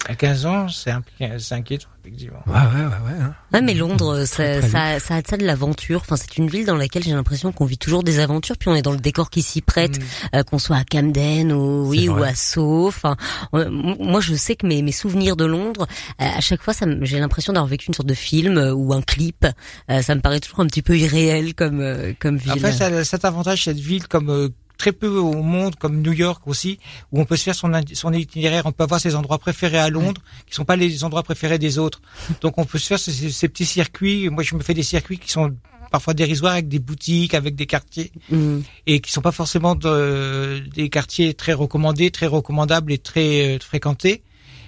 À 0.07 0.15
15 0.15 0.47
ans, 0.47 0.67
c'est 0.69 0.91
inquiétant, 0.91 1.89
effectivement. 2.05 2.43
Ouais, 2.47 2.53
ouais, 2.53 2.61
ouais. 2.61 2.85
ouais, 2.85 3.23
hein. 3.23 3.35
ouais 3.53 3.63
mais 3.63 3.73
Londres, 3.73 4.27
ça, 4.27 4.61
ça, 4.61 5.01
ça, 5.01 5.15
a 5.17 5.23
ça 5.25 5.37
de 5.39 5.47
l'aventure. 5.47 6.01
Enfin, 6.03 6.17
c'est 6.17 6.37
une 6.37 6.49
ville 6.49 6.67
dans 6.67 6.77
laquelle 6.77 7.03
j'ai 7.03 7.13
l'impression 7.13 7.53
qu'on 7.53 7.65
vit 7.65 7.79
toujours 7.79 8.03
des 8.03 8.19
aventures, 8.19 8.59
puis 8.59 8.69
on 8.69 8.75
est 8.75 8.83
dans 8.83 8.93
le 8.93 8.99
décor 8.99 9.31
qui 9.31 9.41
s'y 9.41 9.63
prête, 9.63 9.99
mm. 9.99 10.37
euh, 10.37 10.43
qu'on 10.43 10.59
soit 10.59 10.77
à 10.77 10.85
Camden 10.85 11.53
ou 11.53 11.89
oui 11.89 12.09
ou 12.09 12.23
à 12.23 12.35
Sceaux. 12.35 12.89
Enfin, 12.89 13.17
moi, 13.53 14.21
je 14.21 14.35
sais 14.35 14.57
que 14.57 14.67
mes, 14.67 14.83
mes 14.83 14.93
souvenirs 14.93 15.37
de 15.37 15.47
Londres, 15.47 15.87
euh, 16.21 16.25
à 16.37 16.41
chaque 16.41 16.63
fois, 16.63 16.75
j'ai 17.01 17.19
l'impression 17.19 17.55
d'avoir 17.55 17.69
vécu 17.69 17.87
une 17.89 17.95
sorte 17.95 18.09
de 18.09 18.15
film 18.15 18.59
euh, 18.59 18.75
ou 18.75 18.93
un 18.93 19.03
clip. 19.03 19.47
ça 19.89 20.15
me 20.15 20.21
paraît 20.21 20.41
toujours 20.41 20.61
un 20.61 20.67
petit 20.67 20.83
peu 20.83 20.99
irréel 20.99 21.55
comme 21.55 21.83
comme 22.19 22.37
ville. 22.37 22.53
En 22.53 22.57
fait, 22.57 22.73
ça 22.73 23.05
cet 23.05 23.25
avantage 23.25 23.65
cette 23.65 23.81
ville 23.81 24.07
comme 24.07 24.51
très 24.85 24.93
peu 24.93 25.17
au 25.17 25.41
monde, 25.41 25.77
comme 25.77 26.03
New 26.03 26.13
York 26.13 26.47
aussi, 26.47 26.79
où 27.11 27.19
on 27.19 27.25
peut 27.25 27.37
se 27.37 27.45
faire 27.45 27.55
son, 27.55 27.73
son 27.95 28.13
itinéraire, 28.13 28.67
on 28.67 28.73
peut 28.73 28.85
avoir 28.85 29.01
ses 29.01 29.15
endroits 29.15 29.39
préférés 29.39 29.79
à 29.79 29.89
Londres, 29.89 30.21
qui 30.47 30.55
sont 30.55 30.67
pas 30.67 30.77
les 30.77 31.05
endroits 31.05 31.23
préférés 31.23 31.59
des 31.59 31.79
autres. 31.79 32.03
Donc 32.43 32.59
on 32.59 32.67
peut 32.67 32.77
se 32.77 32.89
faire 32.89 32.99
ces, 32.99 33.31
ces, 33.31 33.49
petits 33.49 33.65
circuits. 33.65 34.29
Moi, 34.29 34.43
je 34.43 34.55
me 34.55 34.61
fais 34.61 34.75
des 34.75 34.83
circuits 34.83 35.19
qui 35.19 35.31
sont 35.31 35.57
parfois 35.91 36.13
dérisoires 36.13 36.53
avec 36.53 36.69
des 36.69 36.81
boutiques, 36.81 37.33
avec 37.33 37.55
des 37.55 37.65
quartiers, 37.65 38.13
mm. 38.31 38.59
et 38.87 39.01
qui 39.01 39.11
sont 39.11 39.23
pas 39.23 39.33
forcément 39.33 39.75
de, 39.75 40.63
des 40.75 40.91
quartiers 40.91 41.33
très 41.33 41.55
recommandés, 41.55 42.11
très 42.11 42.27
recommandables 42.27 42.93
et 42.93 42.99
très 42.99 43.55
euh, 43.55 43.59
fréquentés. 43.59 44.23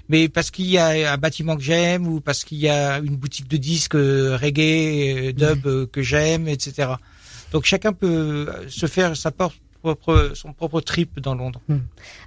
Mais 0.09 0.31
parce 0.31 0.51
qu'il 0.51 0.67
y 0.67 0.79
a 0.79 1.13
un 1.13 1.19
bâtiment 1.19 1.57
que 1.59 1.63
j'aime, 1.63 2.07
ou 2.07 2.23
parce 2.23 2.43
qu'il 2.43 2.57
y 2.57 2.71
a 2.71 3.01
une 3.01 3.17
boutique 3.17 3.49
de 3.49 3.59
disques 3.59 3.97
euh, 3.97 4.39
reggae, 4.41 5.29
euh, 5.29 5.33
dub 5.33 5.91
que 5.91 6.01
j'aime, 6.01 6.49
etc. 6.49 6.93
Donc 7.53 7.67
chacun 7.67 7.93
peut 7.93 8.49
se 8.71 8.87
faire 8.87 9.15
sa 9.15 9.31
porte 9.31 9.57
propre 9.95 10.33
son 10.35 10.53
propre 10.53 10.81
trip 10.81 11.21
dans 11.21 11.35
Londres. 11.35 11.61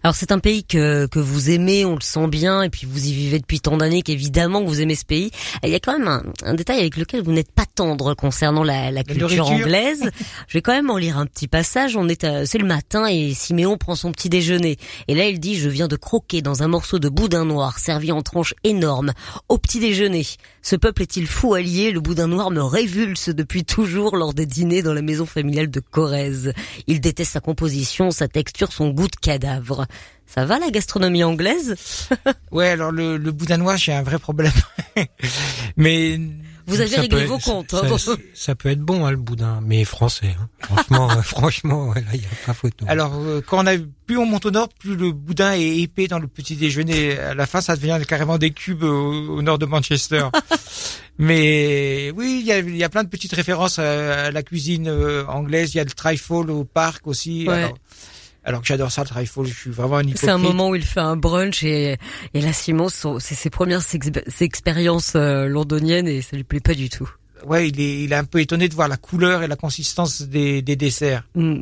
Alors 0.03 0.15
c'est 0.15 0.31
un 0.31 0.39
pays 0.39 0.63
que 0.63 1.07
que 1.07 1.19
vous 1.19 1.49
aimez, 1.49 1.85
on 1.85 1.95
le 1.95 2.01
sent 2.01 2.27
bien, 2.27 2.61
et 2.63 2.69
puis 2.69 2.87
vous 2.89 3.07
y 3.07 3.13
vivez 3.13 3.39
depuis 3.39 3.59
tant 3.59 3.77
d'années 3.77 4.01
qu'évidemment 4.01 4.63
que 4.63 4.67
vous 4.67 4.81
aimez 4.81 4.95
ce 4.95 5.05
pays. 5.05 5.31
Et 5.63 5.67
il 5.67 5.71
y 5.71 5.75
a 5.75 5.79
quand 5.79 5.97
même 5.97 6.07
un, 6.07 6.23
un 6.43 6.53
détail 6.53 6.79
avec 6.79 6.97
lequel 6.97 7.21
vous 7.21 7.31
n'êtes 7.31 7.51
pas 7.51 7.65
tendre 7.65 8.13
concernant 8.13 8.63
la, 8.63 8.91
la 8.91 9.03
culture 9.03 9.49
anglaise. 9.49 10.09
Je 10.47 10.53
vais 10.53 10.61
quand 10.61 10.73
même 10.73 10.89
en 10.89 10.97
lire 10.97 11.17
un 11.17 11.25
petit 11.25 11.47
passage. 11.47 11.95
On 11.95 12.07
est, 12.07 12.45
c'est 12.45 12.57
le 12.57 12.67
matin 12.67 13.07
et 13.07 13.33
Siméon 13.33 13.77
prend 13.77 13.95
son 13.95 14.11
petit 14.11 14.29
déjeuner. 14.29 14.77
Et 15.07 15.15
là 15.15 15.27
il 15.27 15.39
dit 15.39 15.55
je 15.55 15.69
viens 15.69 15.87
de 15.87 15.95
croquer 15.95 16.41
dans 16.41 16.63
un 16.63 16.67
morceau 16.67 16.99
de 16.99 17.09
boudin 17.09 17.45
noir 17.45 17.79
servi 17.79 18.11
en 18.11 18.21
tranches 18.21 18.53
énormes 18.63 19.11
au 19.47 19.57
petit 19.57 19.79
déjeuner. 19.79 20.25
Ce 20.61 20.75
peuple 20.75 21.03
est-il 21.03 21.27
fou 21.27 21.53
allié? 21.53 21.91
Le 21.91 21.99
boudin 21.99 22.27
noir 22.27 22.51
me 22.51 22.61
révulse 22.61 23.29
depuis 23.29 23.63
toujours 23.63 24.17
lors 24.17 24.33
des 24.33 24.45
dîners 24.45 24.81
dans 24.81 24.93
la 24.93 25.01
maison 25.01 25.25
familiale 25.25 25.69
de 25.69 25.79
Corrèze. 25.79 26.53
Il 26.87 27.01
déteste 27.01 27.33
sa 27.33 27.39
composition, 27.49 28.11
sa 28.11 28.27
texture, 28.27 28.71
son 28.71 28.89
goût 28.89 29.07
de 29.07 29.15
cadavre. 29.15 29.87
Ça 30.27 30.45
va 30.45 30.59
la 30.59 30.69
gastronomie 30.69 31.23
anglaise? 31.23 31.75
Ouais, 32.51 32.69
alors 32.69 32.91
le, 32.91 33.17
le 33.17 33.31
boudin 33.31 33.75
j'ai 33.75 33.91
un 33.91 34.03
vrai 34.03 34.19
problème. 34.19 34.51
Mais 35.77 36.19
Vous 36.69 36.79
avez 36.81 36.89
Ça 36.95 37.01
réglé 37.01 37.25
vos 37.25 37.37
comptes. 37.39 37.71
Ça, 37.71 37.81
hein. 37.85 37.97
ça- 37.97 38.15
ça 38.33 38.55
peut 38.55 38.69
être 38.69 38.79
bon, 38.81 39.05
hein, 39.05 39.11
le 39.11 39.17
boudin, 39.17 39.59
mais 39.65 39.83
français. 39.83 40.35
Hein. 40.39 40.47
Franchement, 40.61 41.09
euh, 41.17 41.21
franchement, 41.21 41.93
il 42.13 42.21
y 42.21 42.25
a 42.25 42.45
pas 42.45 42.53
photo. 42.53 42.85
alors 42.87 43.13
euh, 43.15 43.41
quand 43.45 43.63
on 43.63 43.67
a 43.67 43.73
plus 44.05 44.17
on 44.17 44.25
monte 44.25 44.45
au 44.45 44.51
nord, 44.51 44.69
plus 44.69 44.95
le 44.95 45.11
boudin 45.11 45.53
est 45.53 45.77
épais 45.81 46.07
dans 46.07 46.19
le 46.19 46.27
petit 46.27 46.55
déjeuner. 46.55 47.17
À 47.17 47.33
la 47.33 47.45
fin, 47.45 47.61
ça 47.61 47.75
devient 47.75 47.99
carrément 48.07 48.37
des 48.37 48.51
cubes 48.51 48.83
au, 48.83 49.37
au 49.37 49.41
nord 49.41 49.57
de 49.59 49.65
Manchester. 49.65 50.25
Mais 51.17 52.11
oui, 52.15 52.37
il 52.41 52.45
y 52.47 52.51
a, 52.51 52.59
il 52.59 52.77
y 52.77 52.83
a 52.83 52.89
plein 52.89 53.03
de 53.03 53.09
petites 53.09 53.33
références 53.33 53.77
à, 53.79 54.25
à 54.25 54.31
la 54.31 54.41
cuisine 54.43 54.87
euh, 54.87 55.25
anglaise. 55.27 55.73
Il 55.73 55.77
y 55.77 55.79
a 55.81 55.83
le 55.83 55.91
trifle 55.91 56.49
au 56.49 56.63
parc 56.63 57.07
aussi. 57.07 57.45
Ouais. 57.47 57.55
Alors, 57.63 57.77
alors 58.49 58.61
que 58.61 58.67
j'adore 58.67 58.91
ça, 58.91 59.03
le 59.03 59.07
trifle. 59.07 59.45
Je 59.45 59.53
suis 59.53 59.69
vraiment 59.69 59.97
un 59.97 60.01
hypocrite. 60.01 60.21
C'est 60.21 60.31
un 60.31 60.39
moment 60.39 60.69
où 60.69 60.75
il 60.75 60.83
fait 60.83 60.99
un 60.99 61.15
brunch 61.15 61.63
et, 61.63 61.97
et 62.33 62.41
là 62.41 62.51
Simon, 62.51 62.87
c'est 62.89 63.35
ses 63.35 63.49
premières 63.51 63.83
expériences 64.41 65.13
euh, 65.15 65.45
londoniennes 65.45 66.07
et 66.07 66.23
ça 66.23 66.35
lui 66.35 66.43
plaît 66.43 66.59
pas 66.59 66.73
du 66.73 66.89
tout. 66.89 67.07
Ouais, 67.45 67.69
il 67.69 67.79
est, 67.79 68.03
il 68.03 68.11
est 68.11 68.15
un 68.15 68.23
peu 68.23 68.41
étonné 68.41 68.67
de 68.67 68.73
voir 68.73 68.87
la 68.87 68.97
couleur 68.97 69.43
et 69.43 69.47
la 69.47 69.55
consistance 69.55 70.23
des, 70.23 70.63
des 70.63 70.75
desserts. 70.75 71.23
Hmm. 71.35 71.59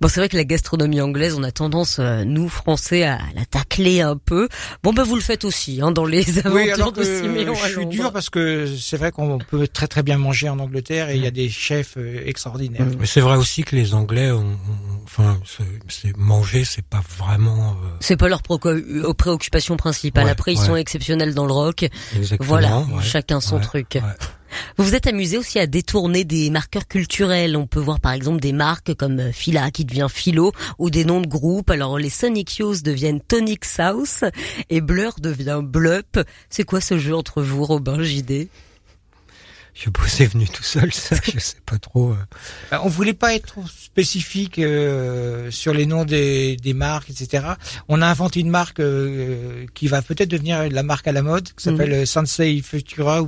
Bon, 0.00 0.08
c'est 0.08 0.18
vrai 0.20 0.30
que 0.30 0.36
la 0.38 0.44
gastronomie 0.44 1.02
anglaise, 1.02 1.34
on 1.38 1.42
a 1.42 1.50
tendance, 1.50 1.98
euh, 1.98 2.24
nous 2.24 2.48
Français, 2.48 3.02
à 3.02 3.18
la 3.34 3.44
tacler 3.44 4.00
un 4.00 4.16
peu. 4.16 4.48
Bon, 4.82 4.94
ben 4.94 5.02
vous 5.02 5.14
le 5.14 5.20
faites 5.20 5.44
aussi, 5.44 5.80
hein, 5.82 5.90
dans 5.90 6.06
les 6.06 6.38
aventures 6.38 6.52
Oui, 6.54 6.70
alors 6.70 6.92
de 6.92 7.02
Siméon 7.04 7.54
je 7.54 7.68
suis 7.68 7.86
dur 7.86 8.10
parce 8.10 8.30
que 8.30 8.66
c'est 8.80 8.96
vrai 8.96 9.12
qu'on 9.12 9.36
peut 9.36 9.68
très 9.68 9.88
très 9.88 10.02
bien 10.02 10.16
manger 10.16 10.48
en 10.48 10.58
Angleterre 10.58 11.10
et 11.10 11.16
il 11.16 11.22
y 11.22 11.26
a 11.26 11.30
des 11.30 11.50
chefs 11.50 11.98
euh, 11.98 12.22
extraordinaires. 12.24 12.86
Mais 12.98 13.04
c'est 13.04 13.20
vrai 13.20 13.36
aussi 13.36 13.62
que 13.62 13.76
les 13.76 13.92
Anglais, 13.92 14.30
ont, 14.30 14.38
ont- 14.40 15.02
enfin, 15.04 15.38
c'est- 15.86 16.16
manger, 16.16 16.64
c'est 16.64 16.84
pas 16.84 17.02
vraiment 17.18 17.72
euh, 17.72 17.88
C'est 18.00 18.16
pas 18.16 18.28
leur 18.28 18.40
préoccupation 18.42 19.76
principale. 19.76 20.24
Ouais, 20.24 20.30
Après, 20.30 20.54
ils 20.54 20.58
ouais. 20.60 20.66
sont 20.66 20.76
exceptionnels 20.76 21.34
dans 21.34 21.44
le 21.44 21.52
rock. 21.52 21.84
exactement. 22.16 22.48
Voilà, 22.48 22.78
ouais. 22.78 23.02
chacun 23.02 23.42
son 23.42 23.56
Ouais, 23.56 23.62
truc. 23.62 23.98
Vous 24.76 24.84
vous 24.84 24.94
êtes 24.94 25.06
amusé 25.06 25.38
aussi 25.38 25.58
à 25.58 25.66
détourner 25.66 26.24
des 26.24 26.50
marqueurs 26.50 26.88
culturels. 26.88 27.56
On 27.56 27.66
peut 27.66 27.80
voir 27.80 28.00
par 28.00 28.12
exemple 28.12 28.40
des 28.40 28.52
marques 28.52 28.94
comme 28.94 29.20
euh, 29.20 29.32
Fila 29.32 29.70
qui 29.70 29.84
devient 29.84 30.08
Philo 30.08 30.52
ou 30.78 30.90
des 30.90 31.04
noms 31.04 31.20
de 31.20 31.26
groupes. 31.26 31.70
Alors 31.70 31.98
les 31.98 32.10
Sonic 32.10 32.58
Youth 32.58 32.82
deviennent 32.82 33.20
Tonic 33.20 33.64
South 33.64 34.24
et 34.68 34.80
Blur 34.80 35.14
devient 35.20 35.60
Blup. 35.62 36.20
C'est 36.48 36.64
quoi 36.64 36.80
ce 36.80 36.98
jeu 36.98 37.14
entre 37.14 37.42
vous, 37.42 37.64
Robin 37.64 38.02
JD 38.02 38.48
Je 39.80 39.86
sais 39.86 39.90
pas, 39.92 40.02
c'est 40.08 40.26
venu 40.26 40.46
tout 40.46 40.62
seul, 40.62 40.92
ça. 40.92 41.16
Je 41.24 41.38
sais 41.38 41.56
pas 41.64 41.78
trop. 41.78 42.10
euh. 42.10 42.16
Bah, 42.70 42.82
On 42.84 42.90
voulait 42.90 43.14
pas 43.14 43.34
être 43.34 43.46
trop 43.46 43.64
spécifique 43.66 44.58
euh, 44.58 45.50
sur 45.50 45.72
les 45.72 45.86
noms 45.86 46.04
des, 46.04 46.56
des 46.56 46.74
marques, 46.74 47.08
etc. 47.08 47.44
On 47.88 48.02
a 48.02 48.06
inventé 48.06 48.40
une 48.40 48.50
marque 48.50 48.80
euh, 48.80 49.64
qui 49.72 49.88
va 49.88 50.02
peut-être 50.02 50.28
devenir 50.28 50.68
la 50.70 50.82
marque 50.82 51.08
à 51.08 51.12
la 51.12 51.22
mode, 51.22 51.44
qui 51.54 51.64
s'appelle 51.64 51.92
euh, 51.94 52.04
Sansei 52.04 52.60
Futura, 52.62 53.26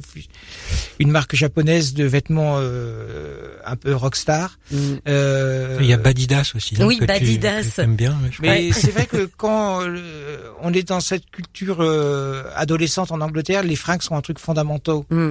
une 0.98 1.10
marque 1.10 1.34
japonaise 1.34 1.94
de 1.94 2.04
vêtements 2.04 2.56
euh, 2.58 3.56
un 3.64 3.76
peu 3.76 3.94
rockstar. 3.94 4.58
Euh, 5.08 5.78
Il 5.80 5.86
y 5.86 5.94
a 5.94 5.96
Badidas 5.96 6.52
aussi. 6.54 6.74
hein, 6.78 6.84
Oui, 6.86 6.96
que 6.96 7.04
tu- 7.04 7.06
Badidas. 7.06 7.76
que 7.78 7.86
bien. 7.86 8.18
je 8.30 8.42
Mais 8.42 8.72
c'est 8.72 8.90
vrai 8.90 9.06
que 9.06 9.24
quand 9.38 9.80
euh, 9.82 10.50
on 10.60 10.70
est 10.74 10.86
dans 10.86 11.00
cette 11.00 11.30
culture 11.30 11.78
euh, 11.80 12.42
adolescente 12.56 13.10
en 13.10 13.22
Angleterre, 13.22 13.62
les 13.62 13.76
fringues 13.76 14.02
sont 14.02 14.16
un 14.16 14.20
truc 14.20 14.38
fondamental. 14.38 14.96
Hmm. 15.08 15.30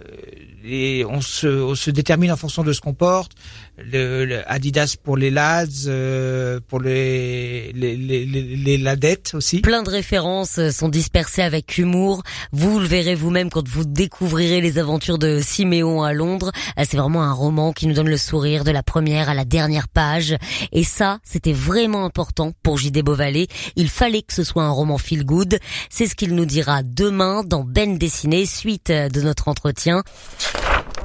et 0.63 1.05
on 1.09 1.21
se, 1.21 1.47
on 1.47 1.75
se 1.75 1.91
détermine 1.91 2.31
en 2.31 2.37
fonction 2.37 2.63
de 2.63 2.73
ce 2.73 2.81
qu'on 2.81 2.93
porte. 2.93 3.31
Le, 3.77 4.25
le 4.25 4.51
Adidas 4.51 4.95
pour 5.01 5.17
les 5.17 5.31
lads, 5.31 5.87
euh, 5.87 6.59
pour 6.67 6.79
les 6.79 7.71
les, 7.73 7.95
les, 7.95 8.25
les, 8.25 8.55
les 8.55 8.77
ladettes 8.77 9.31
aussi. 9.33 9.61
Plein 9.61 9.81
de 9.81 9.89
références 9.89 10.59
euh, 10.59 10.69
sont 10.71 10.89
dispersées 10.89 11.41
avec 11.41 11.77
humour. 11.77 12.21
Vous 12.51 12.79
le 12.79 12.85
verrez 12.85 13.15
vous-même 13.15 13.49
quand 13.49 13.67
vous 13.67 13.85
découvrirez 13.85 14.61
les 14.61 14.77
aventures 14.77 15.17
de 15.17 15.41
Siméon 15.41 16.03
à 16.03 16.13
Londres. 16.13 16.51
Euh, 16.77 16.83
C'est 16.87 16.97
vraiment 16.97 17.23
un 17.23 17.33
roman 17.33 17.73
qui 17.73 17.87
nous 17.87 17.93
donne 17.95 18.09
le 18.09 18.17
sourire 18.17 18.63
de 18.63 18.71
la 18.71 18.83
première 18.83 19.29
à 19.29 19.33
la 19.33 19.45
dernière 19.45 19.87
page. 19.87 20.35
Et 20.71 20.83
ça, 20.83 21.19
c'était 21.23 21.53
vraiment 21.53 22.05
important 22.05 22.51
pour 22.61 22.77
J.D. 22.77 23.01
Beauvalet. 23.03 23.47
Il 23.75 23.89
fallait 23.89 24.21
que 24.21 24.33
ce 24.33 24.43
soit 24.43 24.63
un 24.63 24.69
roman 24.71 24.97
feel 24.97 25.23
good. 25.25 25.57
C'est 25.89 26.07
ce 26.07 26.15
qu'il 26.15 26.35
nous 26.35 26.45
dira 26.45 26.83
demain 26.83 27.43
dans 27.43 27.63
Ben 27.63 27.97
Dessiné, 27.97 28.45
suite 28.45 28.89
euh, 28.91 29.09
de 29.09 29.21
notre 29.21 29.47
entretien. 29.47 30.03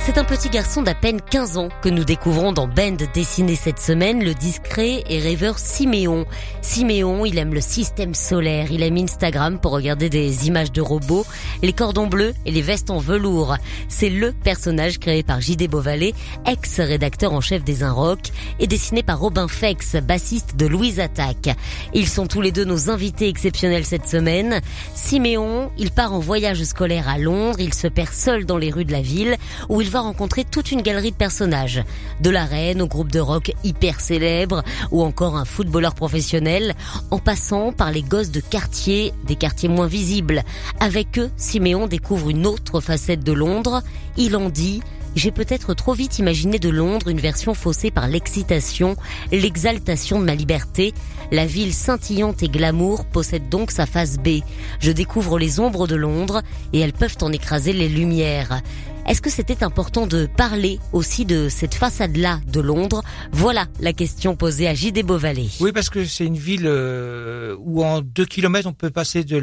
C'est 0.06 0.18
un 0.18 0.24
petit 0.24 0.50
garçon 0.50 0.82
d'à 0.82 0.94
peine 0.94 1.20
15 1.20 1.58
ans 1.58 1.68
que 1.82 1.88
nous 1.88 2.04
découvrons 2.04 2.52
dans 2.52 2.68
Bend 2.68 2.96
dessiné 3.12 3.56
cette 3.56 3.80
semaine, 3.80 4.22
le 4.22 4.34
discret 4.34 5.02
et 5.10 5.18
rêveur 5.18 5.58
Siméon. 5.58 6.26
Siméon, 6.62 7.26
il 7.26 7.36
aime 7.38 7.52
le 7.52 7.60
système 7.60 8.14
solaire, 8.14 8.70
il 8.70 8.84
aime 8.84 8.98
Instagram 8.98 9.58
pour 9.58 9.72
regarder 9.72 10.08
des 10.08 10.46
images 10.46 10.70
de 10.70 10.80
robots, 10.80 11.26
les 11.60 11.72
cordons 11.72 12.06
bleus 12.06 12.34
et 12.44 12.52
les 12.52 12.62
vestes 12.62 12.90
en 12.90 12.98
velours. 12.98 13.56
C'est 13.88 14.08
le 14.08 14.32
personnage 14.32 15.00
créé 15.00 15.24
par 15.24 15.40
J.D. 15.40 15.66
Beauvalet, 15.66 16.14
ex-rédacteur 16.46 17.32
en 17.32 17.40
chef 17.40 17.64
des 17.64 17.82
Inrocks, 17.82 18.30
et 18.60 18.68
dessiné 18.68 19.02
par 19.02 19.18
Robin 19.18 19.48
Fex, 19.48 19.96
bassiste 19.96 20.54
de 20.54 20.66
Louise 20.66 21.00
Attaque. 21.00 21.50
Ils 21.94 22.08
sont 22.08 22.28
tous 22.28 22.42
les 22.42 22.52
deux 22.52 22.64
nos 22.64 22.90
invités 22.90 23.28
exceptionnels 23.28 23.84
cette 23.84 24.06
semaine. 24.06 24.60
Siméon, 24.94 25.72
il 25.78 25.90
part 25.90 26.14
en 26.14 26.20
voyage 26.20 26.62
scolaire 26.62 27.08
à 27.08 27.18
Londres, 27.18 27.58
il 27.58 27.74
se 27.74 27.88
perd 27.88 28.12
seul 28.12 28.46
dans 28.46 28.56
les 28.56 28.70
rues 28.70 28.84
de 28.84 28.92
la 28.92 29.02
ville, 29.02 29.36
où 29.68 29.80
il 29.80 29.90
va 29.90 29.95
rencontrer 30.00 30.44
toute 30.44 30.72
une 30.72 30.82
galerie 30.82 31.10
de 31.10 31.16
personnages. 31.16 31.82
De 32.20 32.30
la 32.30 32.44
reine 32.44 32.82
au 32.82 32.86
groupe 32.86 33.12
de 33.12 33.20
rock 33.20 33.52
hyper 33.64 34.00
célèbre, 34.00 34.62
ou 34.90 35.02
encore 35.02 35.36
un 35.36 35.44
footballeur 35.44 35.94
professionnel, 35.94 36.74
en 37.10 37.18
passant 37.18 37.72
par 37.72 37.92
les 37.92 38.02
gosses 38.02 38.30
de 38.30 38.40
quartier, 38.40 39.12
des 39.26 39.36
quartiers 39.36 39.68
moins 39.68 39.86
visibles. 39.86 40.42
Avec 40.80 41.18
eux, 41.18 41.30
Siméon 41.36 41.86
découvre 41.86 42.30
une 42.30 42.46
autre 42.46 42.80
facette 42.80 43.24
de 43.24 43.32
Londres. 43.32 43.82
Il 44.16 44.36
en 44.36 44.48
dit 44.48 44.80
j'ai 45.16 45.30
peut-être 45.30 45.72
trop 45.72 45.94
vite 45.94 46.18
imaginé 46.18 46.58
de 46.58 46.68
Londres 46.68 47.08
une 47.08 47.20
version 47.20 47.54
faussée 47.54 47.90
par 47.90 48.06
l'excitation, 48.06 48.96
l'exaltation 49.32 50.20
de 50.20 50.26
ma 50.26 50.34
liberté. 50.34 50.92
La 51.32 51.46
ville 51.46 51.72
scintillante 51.72 52.42
et 52.42 52.48
glamour 52.48 53.06
possède 53.06 53.48
donc 53.48 53.70
sa 53.70 53.86
face 53.86 54.18
B. 54.18 54.40
Je 54.78 54.92
découvre 54.92 55.38
les 55.38 55.58
ombres 55.58 55.86
de 55.86 55.96
Londres 55.96 56.42
et 56.74 56.80
elles 56.80 56.92
peuvent 56.92 57.16
en 57.22 57.32
écraser 57.32 57.72
les 57.72 57.88
lumières. 57.88 58.60
Est-ce 59.08 59.22
que 59.22 59.30
c'était 59.30 59.62
important 59.62 60.08
de 60.08 60.26
parler 60.26 60.80
aussi 60.92 61.24
de 61.24 61.48
cette 61.48 61.76
façade-là 61.76 62.40
de 62.48 62.60
Londres? 62.60 63.04
Voilà 63.30 63.66
la 63.78 63.92
question 63.92 64.34
posée 64.34 64.66
à 64.66 64.74
J.D. 64.74 65.04
Beauvalet. 65.04 65.46
Oui, 65.60 65.70
parce 65.70 65.90
que 65.90 66.04
c'est 66.04 66.26
une 66.26 66.36
ville 66.36 66.66
euh, 66.66 67.54
où 67.60 67.84
en 67.84 68.00
deux 68.00 68.24
kilomètres 68.24 68.68
on 68.68 68.72
peut 68.72 68.90
passer 68.90 69.22
de 69.22 69.40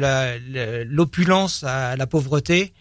l'opulence 0.84 1.64
à 1.64 1.96
la 1.96 2.06
pauvreté. 2.06 2.74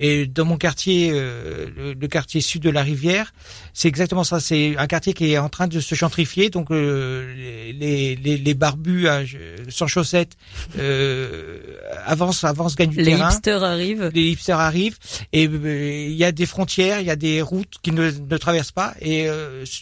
Et 0.00 0.26
dans 0.26 0.44
mon 0.44 0.56
quartier, 0.56 1.10
euh, 1.12 1.94
le, 1.98 2.08
quartier 2.08 2.40
sud 2.40 2.62
de 2.62 2.70
la 2.70 2.82
rivière, 2.82 3.32
c'est 3.72 3.88
exactement 3.88 4.24
ça. 4.24 4.40
C'est 4.40 4.76
un 4.76 4.86
quartier 4.86 5.12
qui 5.12 5.32
est 5.32 5.38
en 5.38 5.48
train 5.48 5.66
de 5.66 5.80
se 5.80 5.94
gentrifier. 5.94 6.50
Donc 6.50 6.70
euh, 6.70 7.32
les, 7.72 8.16
les, 8.16 8.38
les, 8.38 8.54
barbus 8.54 9.06
sans 9.68 9.86
chaussettes 9.86 10.36
euh, 10.78 11.58
avancent, 12.04 12.44
avancent, 12.44 12.76
gagnent 12.76 12.90
du 12.90 12.98
les 12.98 13.04
terrain. 13.04 13.28
Les 13.28 13.34
hipsters 13.34 13.64
arrivent. 13.64 14.10
Les 14.14 14.30
hipsters 14.30 14.60
arrivent. 14.60 14.98
Et 15.32 15.44
il 15.44 16.16
y 16.16 16.24
a 16.24 16.32
des 16.32 16.46
frontières, 16.46 17.00
il 17.00 17.06
y 17.06 17.10
a 17.10 17.16
des 17.16 17.42
routes 17.42 17.74
qui 17.82 17.92
ne, 17.92 18.10
ne 18.10 18.36
traversent 18.36 18.72
pas. 18.72 18.94
Et 19.00 19.28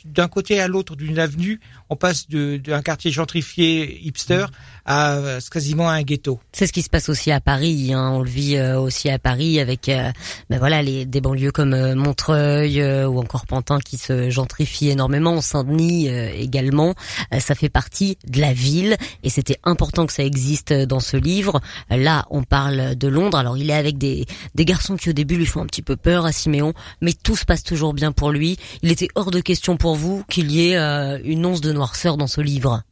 d'un 0.05 0.29
côté 0.29 0.61
à 0.61 0.69
l'autre 0.69 0.97
d'une 0.97 1.19
avenue, 1.19 1.61
on 1.91 1.97
passe 1.97 2.29
d'un 2.29 2.83
quartier 2.83 3.11
gentrifié 3.11 4.01
hipster 4.05 4.47
à 4.85 5.21
quasiment 5.51 5.89
un 5.89 6.03
ghetto. 6.03 6.41
C'est 6.53 6.67
ce 6.67 6.73
qui 6.73 6.83
se 6.83 6.91
passe 6.91 7.09
aussi 7.09 7.31
à 7.33 7.41
Paris. 7.41 7.93
Hein. 7.93 8.13
On 8.15 8.23
le 8.23 8.31
vit 8.31 8.57
euh, 8.57 8.79
aussi 8.79 9.11
à 9.11 9.19
Paris 9.19 9.61
avec 9.61 9.89
euh, 9.89 10.06
ben 10.51 10.59
voilà 10.59 10.83
les, 10.83 11.07
des 11.07 11.21
banlieues 11.21 11.53
comme 11.53 11.75
euh, 11.75 11.95
Montreuil 11.95 12.83
ou 12.83 13.19
encore 13.19 13.47
Pantin 13.47 13.79
qui 13.79 13.97
se 13.97 14.31
gentrifient 14.31 14.91
énormément. 14.91 15.41
Saint-Denis 15.41 16.09
également. 16.09 16.95
ça 17.39 17.55
fait 17.55 17.69
partie 17.69 18.19
de 18.27 18.41
la 18.41 18.53
ville 18.53 18.97
et 19.23 19.31
c'était 19.31 19.59
important 19.65 20.07
que 20.07 20.13
ça 20.13 20.25
existe 20.25 20.73
dans 20.73 21.01
ce 21.01 21.17
livre. 21.17 21.61
Là, 21.91 22.27
on 22.31 22.43
parle 22.43 22.97
de 22.97 23.09
Londres. 23.09 23.39
Alors, 23.39 23.57
il 23.57 23.71
est 23.71 23.75
avec 23.75 23.99
des, 23.99 24.27
des 24.55 24.65
garçons 24.65 24.97
qui 24.97 25.11
au 25.11 25.13
début 25.13 25.37
lui 25.37 25.47
font 25.47 25.63
un 25.63 25.67
petit 25.67 25.83
peu 25.83 25.97
peur 25.97 26.27
à 26.27 26.33
Siméon, 26.33 26.73
mais 27.01 27.13
tout 27.13 27.37
se 27.37 27.45
passe 27.45 27.63
toujours 27.63 27.95
bien 27.95 28.13
pour 28.13 28.31
lui. 28.31 28.57
Il 28.83 28.91
était 28.91 29.09
hors 29.15 29.31
de 29.31 29.41
question 29.41 29.77
pour 29.77 29.97
vous 29.97 30.25
qu'il 30.29 30.51
y 30.51 30.73
ait 30.73 30.77
une 31.25 31.47
once 31.47 31.61
de 31.61 31.73
noirceur 31.73 32.17
dans 32.17 32.27
ce 32.27 32.41
livre 32.41 32.83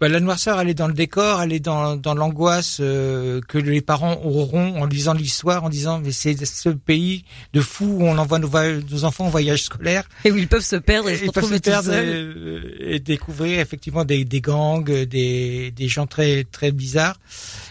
bah, 0.00 0.08
La 0.08 0.20
noirceur, 0.20 0.60
elle 0.60 0.68
est 0.68 0.74
dans 0.74 0.88
le 0.88 0.94
décor, 0.94 1.42
elle 1.42 1.52
est 1.52 1.60
dans, 1.60 1.96
dans 1.96 2.14
l'angoisse 2.14 2.78
euh, 2.80 3.40
que 3.48 3.58
les 3.58 3.80
parents 3.80 4.20
auront 4.22 4.80
en 4.80 4.86
lisant 4.86 5.14
l'histoire, 5.14 5.64
en 5.64 5.68
disant 5.68 6.00
mais 6.04 6.12
c'est 6.12 6.44
ce 6.44 6.68
pays 6.68 7.24
de 7.52 7.60
fou 7.60 7.84
où 7.84 8.02
on 8.04 8.18
envoie 8.18 8.38
nos, 8.38 8.50
nos, 8.90 9.04
enfants 9.04 9.26
en 9.26 9.30
voyage 9.30 9.62
scolaire. 9.64 10.04
Et 10.24 10.30
où 10.30 10.36
ils 10.36 10.48
peuvent 10.48 10.64
se 10.64 10.76
perdre 10.76 11.08
et, 11.08 11.16
se 11.16 11.26
retrouver 11.26 11.60
perdre 11.60 11.92
et, 11.94 13.00
découvrir 13.00 13.60
effectivement 13.60 14.04
des, 14.04 14.24
des 14.24 14.40
gangs, 14.40 14.84
des, 14.84 15.70
des 15.70 15.88
gens 15.88 16.06
très 16.06 16.44
très 16.44 16.72
bizarres. 16.72 17.18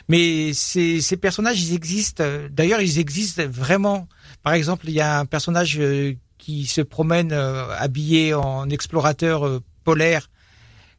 Mais 0.07 0.53
ces, 0.53 1.01
ces 1.01 1.17
personnages, 1.17 1.61
ils 1.61 1.73
existent. 1.73 2.23
D'ailleurs, 2.51 2.81
ils 2.81 2.99
existent 2.99 3.43
vraiment. 3.49 4.07
Par 4.43 4.53
exemple, 4.53 4.85
il 4.87 4.93
y 4.93 5.01
a 5.01 5.19
un 5.19 5.25
personnage 5.25 5.77
euh, 5.79 6.13
qui 6.37 6.65
se 6.67 6.81
promène 6.81 7.31
euh, 7.31 7.67
habillé 7.77 8.33
en 8.33 8.69
explorateur 8.69 9.61
polaire 9.83 10.29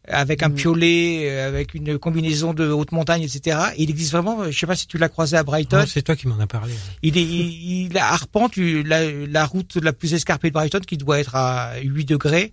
avec 0.08 0.42
un 0.42 0.48
mm. 0.48 0.54
piolet, 0.54 1.30
euh, 1.30 1.48
avec 1.48 1.74
une 1.74 1.98
combinaison 1.98 2.54
de 2.54 2.68
haute 2.68 2.92
montagne, 2.92 3.22
etc. 3.22 3.58
il 3.78 3.90
existe 3.90 4.12
vraiment, 4.12 4.50
je 4.50 4.56
sais 4.56 4.66
pas 4.66 4.76
si 4.76 4.86
tu 4.86 4.98
l'as 4.98 5.08
croisé 5.08 5.36
à 5.36 5.42
Brighton. 5.42 5.84
c'est 5.86 6.02
toi 6.02 6.16
qui 6.16 6.28
m'en 6.28 6.38
as 6.38 6.46
parlé. 6.46 6.72
Il, 7.02 7.18
est, 7.18 7.22
il, 7.22 7.86
il 7.86 7.98
arpente 7.98 8.56
la, 8.56 9.10
la, 9.10 9.46
route 9.46 9.76
la 9.76 9.92
plus 9.92 10.14
escarpée 10.14 10.48
de 10.48 10.54
Brighton, 10.54 10.80
qui 10.86 10.96
doit 10.96 11.18
être 11.18 11.34
à 11.34 11.72
8 11.82 12.04
degrés, 12.04 12.52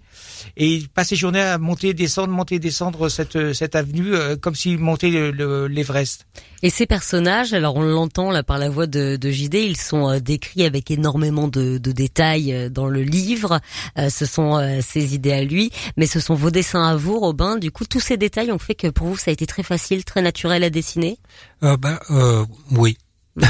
et 0.57 0.73
il 0.73 0.89
passe 0.89 1.09
ses 1.09 1.15
journées 1.15 1.41
à 1.41 1.57
monter, 1.57 1.93
descendre, 1.93 2.29
monter, 2.29 2.59
descendre 2.59 3.09
cette 3.09 3.53
cette 3.53 3.75
avenue 3.75 4.13
euh, 4.13 4.35
comme 4.35 4.55
s'il 4.55 4.79
montait 4.79 5.09
l'Everest. 5.09 6.25
Et 6.61 6.69
ces 6.69 6.85
personnages, 6.85 7.53
alors 7.53 7.75
on 7.75 7.81
l'entend 7.81 8.31
là 8.31 8.41
par 8.41 8.57
la 8.57 8.69
voix 8.69 8.87
de, 8.87 9.17
de 9.17 9.31
JD, 9.31 9.55
ils 9.55 9.77
sont 9.77 10.09
euh, 10.09 10.19
décrits 10.19 10.63
avec 10.63 10.89
énormément 10.91 11.47
de, 11.47 11.77
de, 11.77 11.91
détails 11.91 12.69
dans 12.71 12.87
le 12.87 13.03
livre. 13.03 13.59
ce 13.97 14.25
sont 14.25 14.59
ses 14.81 15.13
idées 15.13 15.33
à 15.33 15.43
lui, 15.43 15.71
mais 15.97 16.07
ce 16.07 16.19
sont 16.19 16.33
vos 16.33 16.49
dessins 16.49 16.83
à 16.83 16.95
vous, 16.95 17.19
Robin 17.19 17.42
du 17.59 17.71
coup, 17.71 17.85
tous 17.85 17.99
ces 17.99 18.17
détails 18.17 18.51
ont 18.51 18.59
fait 18.59 18.75
que 18.75 18.87
pour 18.87 19.07
vous, 19.07 19.17
ça 19.17 19.31
a 19.31 19.33
été 19.33 19.45
très 19.45 19.63
facile, 19.63 20.03
très 20.05 20.21
naturel 20.21 20.63
à 20.63 20.69
dessiner. 20.69 21.17
Euh, 21.63 21.77
bah, 21.77 21.99
euh, 22.09 22.45
oui. 22.71 22.97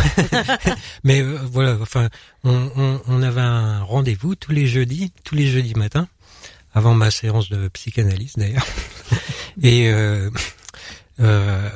Mais 1.04 1.22
euh, 1.22 1.38
voilà, 1.52 1.78
enfin, 1.82 2.10
on, 2.44 3.02
on, 3.08 3.22
avait 3.22 3.42
un 3.42 3.84
rendez-vous 3.84 4.36
tous 4.36 4.52
les 4.52 4.66
jeudis, 4.66 5.12
tous 5.24 5.36
les 5.36 5.48
jeudis 5.48 5.76
matins, 5.76 6.08
avant 6.74 6.94
ma 6.94 7.12
séance 7.12 7.50
de 7.50 7.68
psychanalyse 7.68 8.34
d'ailleurs. 8.38 8.66
Et 9.62 9.90
euh, 9.90 10.30
euh, 11.20 11.70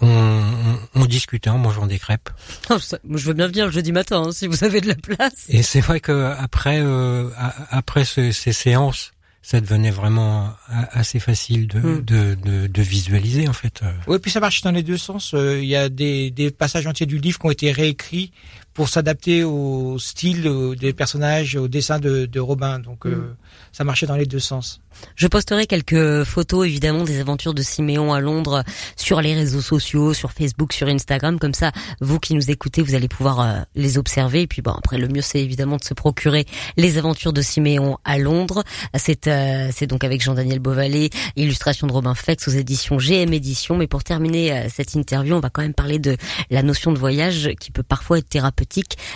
on, 0.00 0.78
on, 0.94 1.04
discutait 1.04 1.50
en 1.50 1.58
mangeant 1.58 1.86
des 1.86 1.98
crêpes. 1.98 2.30
Oh, 2.70 2.76
je 2.78 3.26
veux 3.26 3.34
bien 3.34 3.48
venir 3.48 3.66
le 3.66 3.72
jeudi 3.72 3.92
matin 3.92 4.24
hein, 4.26 4.32
si 4.32 4.46
vous 4.46 4.64
avez 4.64 4.80
de 4.80 4.88
la 4.88 4.94
place. 4.94 5.44
Et 5.48 5.62
c'est 5.62 5.80
vrai 5.80 6.00
que 6.00 6.32
après 6.38 6.80
euh, 6.80 7.28
après 7.70 8.04
ces 8.04 8.32
séances 8.32 9.12
ça 9.48 9.62
devenait 9.62 9.90
vraiment 9.90 10.52
assez 10.68 11.20
facile 11.20 11.68
de, 11.68 11.78
hmm. 11.78 12.04
de, 12.04 12.34
de, 12.34 12.66
de, 12.66 12.82
visualiser 12.82 13.48
en 13.48 13.54
fait. 13.54 13.80
Oui, 14.06 14.18
puis 14.18 14.30
ça 14.30 14.40
marche 14.40 14.60
dans 14.60 14.72
les 14.72 14.82
deux 14.82 14.98
sens. 14.98 15.32
Euh, 15.32 15.58
il 15.58 15.64
y 15.66 15.74
a 15.74 15.88
des, 15.88 16.30
des 16.30 16.50
passages 16.50 16.86
entiers 16.86 17.06
du 17.06 17.16
livre 17.16 17.38
qui 17.38 17.46
ont 17.46 17.50
été 17.50 17.72
réécrits 17.72 18.30
pour 18.78 18.88
s'adapter 18.88 19.42
au 19.42 19.98
style 19.98 20.48
des 20.78 20.92
personnages, 20.92 21.56
au 21.56 21.66
dessin 21.66 21.98
de, 21.98 22.26
de 22.26 22.38
Robin. 22.38 22.78
Donc 22.78 23.06
euh, 23.06 23.16
hmm. 23.16 23.36
ça 23.72 23.82
marchait 23.82 24.06
dans 24.06 24.14
les 24.14 24.24
deux 24.24 24.38
sens. 24.38 24.80
Je 25.16 25.26
posterai 25.26 25.66
quelques 25.66 26.24
photos 26.24 26.66
évidemment 26.66 27.04
des 27.04 27.20
aventures 27.20 27.54
de 27.54 27.62
Siméon 27.62 28.12
à 28.12 28.20
Londres 28.20 28.62
sur 28.96 29.20
les 29.20 29.34
réseaux 29.34 29.60
sociaux, 29.60 30.14
sur 30.14 30.32
Facebook, 30.32 30.72
sur 30.72 30.88
Instagram. 30.88 31.38
Comme 31.38 31.54
ça, 31.54 31.72
vous 32.00 32.18
qui 32.18 32.34
nous 32.34 32.50
écoutez, 32.50 32.82
vous 32.82 32.94
allez 32.94 33.08
pouvoir 33.08 33.40
euh, 33.40 33.60
les 33.74 33.98
observer. 33.98 34.42
Et 34.42 34.46
puis 34.46 34.62
bon, 34.62 34.72
après, 34.72 34.98
le 34.98 35.08
mieux 35.08 35.22
c'est 35.22 35.40
évidemment 35.40 35.76
de 35.76 35.84
se 35.84 35.94
procurer 35.94 36.46
les 36.76 36.98
aventures 36.98 37.32
de 37.32 37.42
Siméon 37.42 37.98
à 38.04 38.18
Londres. 38.18 38.62
C'est 38.94 39.26
euh, 39.26 39.70
c'est 39.74 39.86
donc 39.88 40.04
avec 40.04 40.22
Jean-Daniel 40.22 40.60
Beauvalet, 40.60 41.10
illustration 41.36 41.86
de 41.88 41.92
Robin 41.92 42.14
Fex 42.14 42.46
aux 42.46 42.52
éditions 42.52 42.96
GM 42.98 43.32
Éditions. 43.32 43.76
Mais 43.76 43.88
pour 43.88 44.04
terminer 44.04 44.52
euh, 44.52 44.68
cette 44.72 44.94
interview, 44.94 45.34
on 45.34 45.40
va 45.40 45.50
quand 45.50 45.62
même 45.62 45.74
parler 45.74 45.98
de 45.98 46.16
la 46.50 46.62
notion 46.62 46.92
de 46.92 46.98
voyage 46.98 47.50
qui 47.58 47.72
peut 47.72 47.82
parfois 47.82 48.18
être 48.18 48.28
thérapeutique. 48.28 48.67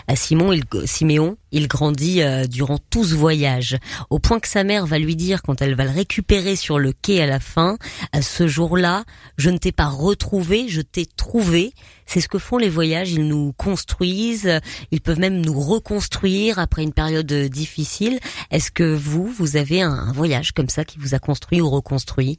À 0.09 0.17
Simon, 0.17 0.53
il, 0.53 0.63
Siméon, 0.85 1.37
il 1.51 1.69
grandit 1.69 2.21
durant 2.49 2.79
tout 2.91 3.05
ce 3.05 3.15
voyage, 3.15 3.77
au 4.11 4.19
point 4.19 4.41
que 4.41 4.49
sa 4.49 4.65
mère 4.65 4.87
va 4.87 4.99
lui 4.99 5.17
dire 5.17 5.43
quand 5.43 5.63
elle 5.63 5.75
va 5.75 5.85
le 5.85 5.91
récupérer 5.91 6.57
sur 6.57 6.79
le 6.79 6.93
quai 6.93 7.23
à 7.23 7.27
la 7.27 7.41
fin. 7.41 7.77
À 8.13 8.23
ce 8.23 8.47
jour-là, 8.47 9.05
je 9.37 9.51
ne 9.51 9.59
t'ai 9.59 9.73
pas 9.73 9.89
retrouvé, 9.89 10.69
je 10.69 10.81
t'ai 10.81 11.07
trouvé. 11.07 11.73
C'est 12.07 12.21
ce 12.21 12.29
que 12.29 12.39
font 12.39 12.59
les 12.59 12.69
voyages, 12.69 13.13
ils 13.13 13.27
nous 13.27 13.53
construisent, 13.53 14.61
ils 14.91 15.01
peuvent 15.01 15.21
même 15.21 15.41
nous 15.41 15.59
reconstruire 15.59 16.59
après 16.59 16.83
une 16.83 16.93
période 16.93 17.33
difficile. 17.33 18.19
Est-ce 18.51 18.71
que 18.71 18.95
vous, 18.95 19.27
vous 19.27 19.57
avez 19.57 19.83
un 19.83 20.13
voyage 20.13 20.53
comme 20.53 20.69
ça 20.69 20.85
qui 20.85 20.99
vous 20.99 21.15
a 21.15 21.19
construit 21.19 21.61
ou 21.61 21.71
reconstruit? 21.71 22.39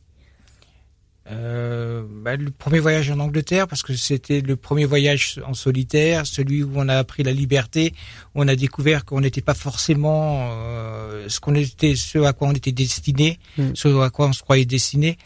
Euh, 1.32 2.04
bah, 2.06 2.36
le 2.36 2.52
premier 2.52 2.80
voyage 2.80 3.10
en 3.10 3.20
Angleterre 3.20 3.68
parce 3.68 3.82
que 3.82 3.94
c'était 3.94 4.42
le 4.42 4.56
premier 4.58 4.86
voyage 4.86 5.40
en 5.46 5.54
solitaire, 5.54 6.26
celui 6.26 6.64
où 6.64 6.72
on 6.76 6.90
a 6.90 6.98
appris 6.98 7.24
la 7.24 7.32
liberté, 7.32 7.94
où 8.36 8.42
on 8.42 8.48
a 8.48 8.56
découvert 8.56 9.06
qu'on 9.06 9.22
n'était 9.22 9.42
pas 9.42 9.54
forcément 9.54 10.50
euh, 10.52 11.30
ce 11.30 11.40
qu'on 11.40 11.56
était, 11.56 11.96
ce 11.96 12.20
à 12.20 12.34
quoi 12.34 12.50
on 12.50 12.54
était 12.54 12.74
destiné, 12.74 13.40
mm. 13.58 13.72
ce 13.74 14.02
à 14.02 14.10
quoi 14.10 14.28
on 14.28 14.34
se 14.34 14.42
croyait 14.42 14.66
destiné. 14.66 15.18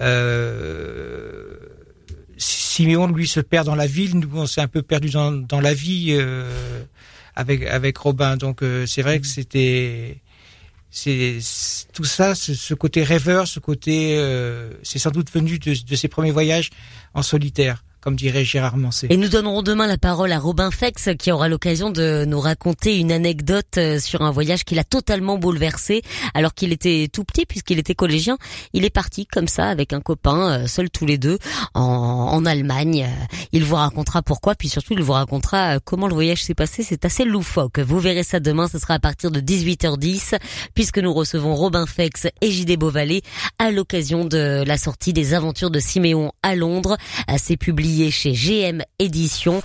Euh, 0.00 1.56
Siméon 2.36 3.08
lui 3.08 3.26
se 3.26 3.40
perd 3.40 3.66
dans 3.66 3.74
la 3.74 3.86
ville, 3.86 4.18
nous 4.18 4.28
on 4.34 4.46
s'est 4.46 4.62
un 4.62 4.68
peu 4.68 4.82
perdu 4.82 5.10
dans, 5.10 5.32
dans 5.32 5.60
la 5.60 5.74
vie 5.74 6.08
euh, 6.10 6.82
avec 7.34 7.64
avec 7.64 7.98
Robin, 7.98 8.36
donc 8.36 8.62
euh, 8.62 8.86
c'est 8.86 9.02
vrai 9.02 9.18
que 9.18 9.26
mm. 9.26 9.30
c'était 9.30 10.20
c'est 10.90 11.38
tout 11.92 12.04
ça, 12.04 12.34
ce, 12.34 12.74
côté 12.74 13.02
rêveur, 13.02 13.46
ce 13.46 13.60
côté, 13.60 14.16
euh, 14.16 14.72
c'est 14.82 14.98
sans 14.98 15.10
doute 15.10 15.30
venu 15.30 15.58
de, 15.58 15.74
de 15.84 15.96
ses 15.96 16.08
premiers 16.08 16.32
voyages 16.32 16.70
en 17.14 17.22
solitaire 17.22 17.84
comme 18.00 18.16
dirait 18.16 18.44
Gérard 18.44 18.76
Mancé. 18.76 19.06
Et 19.10 19.16
nous 19.16 19.28
donnerons 19.28 19.62
demain 19.62 19.86
la 19.86 19.98
parole 19.98 20.32
à 20.32 20.38
Robin 20.38 20.70
Fex 20.70 21.10
qui 21.18 21.30
aura 21.30 21.48
l'occasion 21.48 21.90
de 21.90 22.24
nous 22.26 22.40
raconter 22.40 22.98
une 22.98 23.12
anecdote 23.12 23.76
euh, 23.76 23.98
sur 23.98 24.22
un 24.22 24.30
voyage 24.30 24.64
qu'il 24.64 24.78
a 24.78 24.84
totalement 24.84 25.36
bouleversé 25.38 26.02
alors 26.34 26.54
qu'il 26.54 26.72
était 26.72 27.08
tout 27.12 27.24
petit 27.24 27.44
puisqu'il 27.44 27.78
était 27.78 27.94
collégien. 27.94 28.38
Il 28.72 28.84
est 28.84 28.90
parti 28.90 29.26
comme 29.26 29.48
ça 29.48 29.68
avec 29.68 29.92
un 29.92 30.00
copain, 30.00 30.62
euh, 30.62 30.66
seuls 30.66 30.90
tous 30.90 31.04
les 31.04 31.18
deux, 31.18 31.38
en, 31.74 31.82
en 31.82 32.46
Allemagne. 32.46 33.08
Il 33.52 33.64
vous 33.64 33.76
racontera 33.76 34.22
pourquoi, 34.22 34.54
puis 34.54 34.68
surtout 34.68 34.94
il 34.94 35.02
vous 35.02 35.12
racontera 35.12 35.76
euh, 35.76 35.78
comment 35.84 36.08
le 36.08 36.14
voyage 36.14 36.42
s'est 36.42 36.54
passé. 36.54 36.82
C'est 36.82 37.04
assez 37.04 37.24
loufoque. 37.24 37.78
Vous 37.80 37.98
verrez 37.98 38.24
ça 38.24 38.40
demain, 38.40 38.68
ce 38.68 38.78
sera 38.78 38.94
à 38.94 38.98
partir 38.98 39.30
de 39.30 39.40
18h10 39.40 40.38
puisque 40.74 40.98
nous 40.98 41.12
recevons 41.12 41.54
Robin 41.54 41.84
Fex 41.86 42.28
et 42.40 42.50
JD 42.50 42.78
Beauvalet 42.78 43.22
à 43.58 43.70
l'occasion 43.70 44.24
de 44.24 44.64
la 44.66 44.78
sortie 44.78 45.12
des 45.12 45.34
aventures 45.34 45.70
de 45.70 45.80
Siméon 45.80 46.32
à 46.42 46.54
Londres. 46.54 46.96
C'est 47.36 47.56
publié 47.56 47.89
chez 48.10 48.32
GM 48.32 48.82
Éditions. 48.98 49.62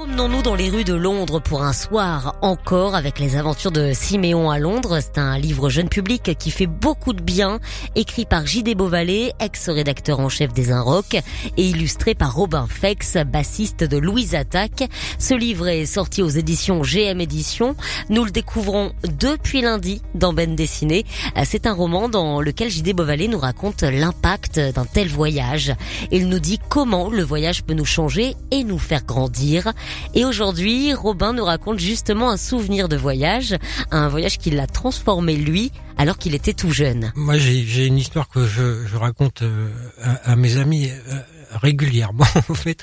Promenons-nous 0.00 0.40
dans 0.40 0.54
les 0.54 0.70
rues 0.70 0.84
de 0.84 0.94
Londres 0.94 1.40
pour 1.40 1.62
un 1.62 1.74
soir 1.74 2.34
encore 2.40 2.94
avec 2.94 3.18
les 3.18 3.36
aventures 3.36 3.70
de 3.70 3.92
Siméon 3.92 4.48
à 4.48 4.58
Londres. 4.58 4.98
C'est 5.02 5.18
un 5.18 5.36
livre 5.36 5.68
jeune 5.68 5.90
public 5.90 6.38
qui 6.38 6.50
fait 6.50 6.66
beaucoup 6.66 7.12
de 7.12 7.20
bien, 7.20 7.60
écrit 7.96 8.24
par 8.24 8.46
J.D. 8.46 8.74
Beauvalet, 8.74 9.34
ex-rédacteur 9.40 10.20
en 10.20 10.30
chef 10.30 10.54
des 10.54 10.72
Inrocks, 10.72 11.18
et 11.58 11.68
illustré 11.68 12.14
par 12.14 12.34
Robin 12.34 12.66
Fex, 12.66 13.18
bassiste 13.26 13.84
de 13.84 13.98
Louise 13.98 14.34
Attaque. 14.34 14.88
Ce 15.18 15.34
livre 15.34 15.68
est 15.68 15.84
sorti 15.84 16.22
aux 16.22 16.30
éditions 16.30 16.80
GM 16.80 17.20
Éditions. 17.20 17.76
Nous 18.08 18.24
le 18.24 18.30
découvrons 18.30 18.92
depuis 19.18 19.60
lundi 19.60 20.00
dans 20.14 20.32
Ben 20.32 20.56
Dessiné. 20.56 21.04
C'est 21.44 21.66
un 21.66 21.74
roman 21.74 22.08
dans 22.08 22.40
lequel 22.40 22.70
J.D. 22.70 22.94
Beauvalet 22.94 23.28
nous 23.28 23.38
raconte 23.38 23.82
l'impact 23.82 24.60
d'un 24.60 24.86
tel 24.86 25.08
voyage. 25.08 25.74
Il 26.10 26.30
nous 26.30 26.40
dit 26.40 26.58
comment 26.70 27.10
le 27.10 27.22
voyage 27.22 27.64
peut 27.64 27.74
nous 27.74 27.84
changer 27.84 28.34
et 28.50 28.64
nous 28.64 28.78
faire 28.78 29.04
grandir. 29.04 29.74
Et 30.14 30.24
aujourd'hui, 30.24 30.92
Robin 30.92 31.32
nous 31.32 31.44
raconte 31.44 31.78
justement 31.78 32.30
un 32.30 32.36
souvenir 32.36 32.88
de 32.88 32.96
voyage, 32.96 33.56
un 33.90 34.08
voyage 34.08 34.38
qui 34.38 34.50
l'a 34.50 34.66
transformé 34.66 35.36
lui 35.36 35.72
alors 35.98 36.18
qu'il 36.18 36.34
était 36.34 36.54
tout 36.54 36.70
jeune. 36.70 37.12
Moi, 37.14 37.36
j'ai 37.38 37.86
une 37.86 37.98
histoire 37.98 38.28
que 38.28 38.46
je, 38.46 38.86
je 38.86 38.96
raconte 38.96 39.42
euh, 39.42 39.68
à, 40.02 40.32
à, 40.32 40.36
mes 40.36 40.56
amis 40.56 40.90
euh, 40.90 41.20
régulièrement, 41.52 42.26
en 42.48 42.54
fait. 42.54 42.82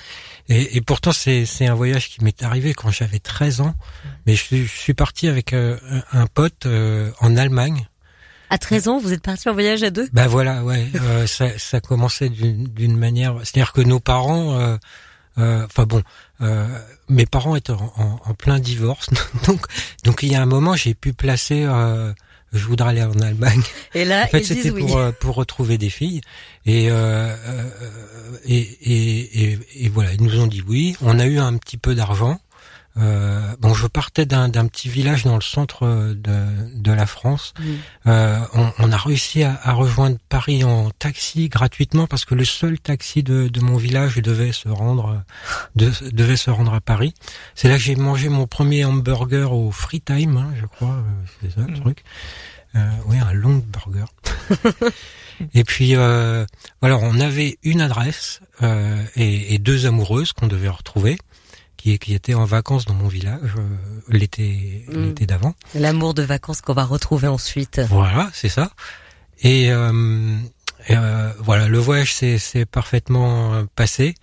Et, 0.49 0.77
et 0.77 0.81
pourtant, 0.81 1.11
c'est 1.11 1.65
un 1.65 1.73
voyage 1.73 2.09
qui 2.09 2.23
m'est 2.23 2.43
arrivé 2.43 2.73
quand 2.73 2.91
j'avais 2.91 3.19
13 3.19 3.61
ans. 3.61 3.73
Mais 4.25 4.35
je, 4.35 4.43
je 4.51 4.65
suis 4.65 4.93
parti 4.93 5.27
avec 5.27 5.53
euh, 5.53 5.77
un 6.11 6.27
pote 6.27 6.67
en 7.19 7.35
Allemagne. 7.35 7.87
À 8.49 8.57
13 8.57 8.87
ans, 8.87 8.99
vous 8.99 9.11
êtes 9.11 9.23
parti 9.23 9.49
en 9.49 9.53
voyage 9.53 9.83
à 9.83 9.89
deux? 9.89 10.07
Ben 10.13 10.27
voilà, 10.27 10.63
ouais. 10.63 10.87
ça, 11.25 11.57
ça 11.57 11.81
commençait 11.81 12.29
d'une 12.29 12.97
manière... 12.97 13.35
C'est-à-dire 13.43 13.73
que 13.73 13.81
nos 13.81 13.99
parents... 13.99 14.77
Enfin 15.37 15.85
bon, 15.85 16.01
euh, 16.41 16.67
mes 17.09 17.25
parents 17.25 17.55
étaient 17.55 17.71
en, 17.71 18.19
en, 18.25 18.33
plein 18.33 18.59
divorce, 18.59 19.09
donc 19.47 19.65
donc 20.03 20.23
il 20.23 20.31
y 20.31 20.35
a 20.35 20.41
un 20.41 20.47
moment 20.47 20.75
j'ai 20.75 20.93
pu 20.93 21.13
placer. 21.13 21.63
Euh, 21.67 22.13
je 22.53 22.63
voudrais 22.65 22.91
aller 22.91 23.03
en 23.03 23.19
Allemagne. 23.19 23.61
Et 23.93 24.05
là, 24.05 24.23
en 24.25 24.27
fait, 24.27 24.43
c'était 24.43 24.71
pour 24.71 24.95
oui. 24.95 25.11
pour 25.19 25.35
retrouver 25.35 25.77
des 25.77 25.89
filles. 25.89 26.21
Et, 26.65 26.87
euh, 26.89 27.35
et, 28.45 28.57
et, 28.57 29.51
et, 29.51 29.59
et 29.75 29.89
voilà, 29.89 30.13
ils 30.13 30.23
nous 30.23 30.39
ont 30.39 30.47
dit 30.47 30.63
oui. 30.65 30.95
On 31.01 31.19
a 31.19 31.25
eu 31.25 31.39
un 31.39 31.57
petit 31.57 31.77
peu 31.77 31.93
d'argent. 31.93 32.39
Euh, 32.99 33.55
bon, 33.59 33.73
je 33.73 33.85
partais 33.87 34.25
d'un 34.25 34.49
petit 34.67 34.89
village 34.89 35.23
dans 35.23 35.35
le 35.35 35.41
centre 35.41 35.85
de, 36.15 36.45
de 36.75 36.91
la 36.91 37.05
France. 37.05 37.53
Mmh. 37.59 37.63
Euh, 38.07 38.39
on, 38.53 38.71
on, 38.79 38.91
a 38.91 38.97
réussi 38.97 39.43
à, 39.43 39.59
à, 39.63 39.73
rejoindre 39.73 40.17
Paris 40.29 40.63
en 40.63 40.89
taxi 40.91 41.47
gratuitement 41.49 42.07
parce 42.07 42.25
que 42.25 42.33
le 42.35 42.45
seul 42.45 42.79
taxi 42.79 43.21
de, 43.23 43.47
de 43.49 43.59
mon 43.61 43.77
village 43.77 44.15
devait 44.17 44.51
se 44.51 44.67
rendre 44.69 45.23
de, 45.75 45.91
devait 46.11 46.37
se 46.37 46.49
rendre 46.49 46.73
à 46.73 46.81
Paris. 46.81 47.13
C'est 47.55 47.67
là 47.69 47.75
que 47.75 47.81
j'ai 47.83 47.95
mangé 47.95 48.29
mon 48.29 48.47
premier 48.47 48.83
hamburger 48.85 49.51
au 49.53 49.71
Free 49.71 50.01
Time, 50.01 50.37
hein, 50.37 50.53
je 50.59 50.65
crois. 50.65 50.95
euh, 50.95 51.01
C'est 51.41 51.51
ça 51.51 51.61
le 51.67 51.73
Mmh. 51.73 51.81
truc. 51.81 52.03
Euh, 52.75 52.79
oui, 53.07 53.17
un 53.19 53.33
long 53.33 53.63
burger. 53.71 54.05
Et 55.53 55.63
puis 55.63 55.95
euh, 55.95 56.45
voilà, 56.81 56.97
on 56.97 57.19
avait 57.19 57.59
une 57.61 57.79
adresse 57.81 58.39
euh, 58.63 59.03
et, 59.15 59.53
et, 59.53 59.59
deux 59.59 59.85
amoureuses 59.85 60.33
qu'on 60.33 60.47
devait 60.47 60.67
retrouver, 60.67 61.17
qui, 61.87 61.99
qui 61.99 62.13
étaient 62.13 62.33
en 62.33 62.45
vacances 62.45 62.85
dans 62.85 62.93
mon 62.93 63.07
village 63.07 63.51
euh, 63.57 63.61
l'été 64.09 64.85
Mm. 64.89 65.03
l'été 65.05 65.25
d'avant. 65.25 65.53
L'amour 65.75 66.13
de 66.13 66.21
vacances 66.23 66.61
qu'on 66.61 66.73
va 66.73 66.83
retrouver 66.85 67.27
ensuite. 67.27 67.79
Voilà, 67.89 68.29
c'est 68.33 68.49
ça. 68.49 68.71
Et 69.41 69.71
euh, 69.71 70.37
euh, 70.89 71.31
voilà, 71.39 71.67
le 71.67 71.77
voyage 71.77 72.13
s'est 72.13 72.65
parfaitement 72.69 73.53
euh, 73.53 73.63
passé. 73.75 74.15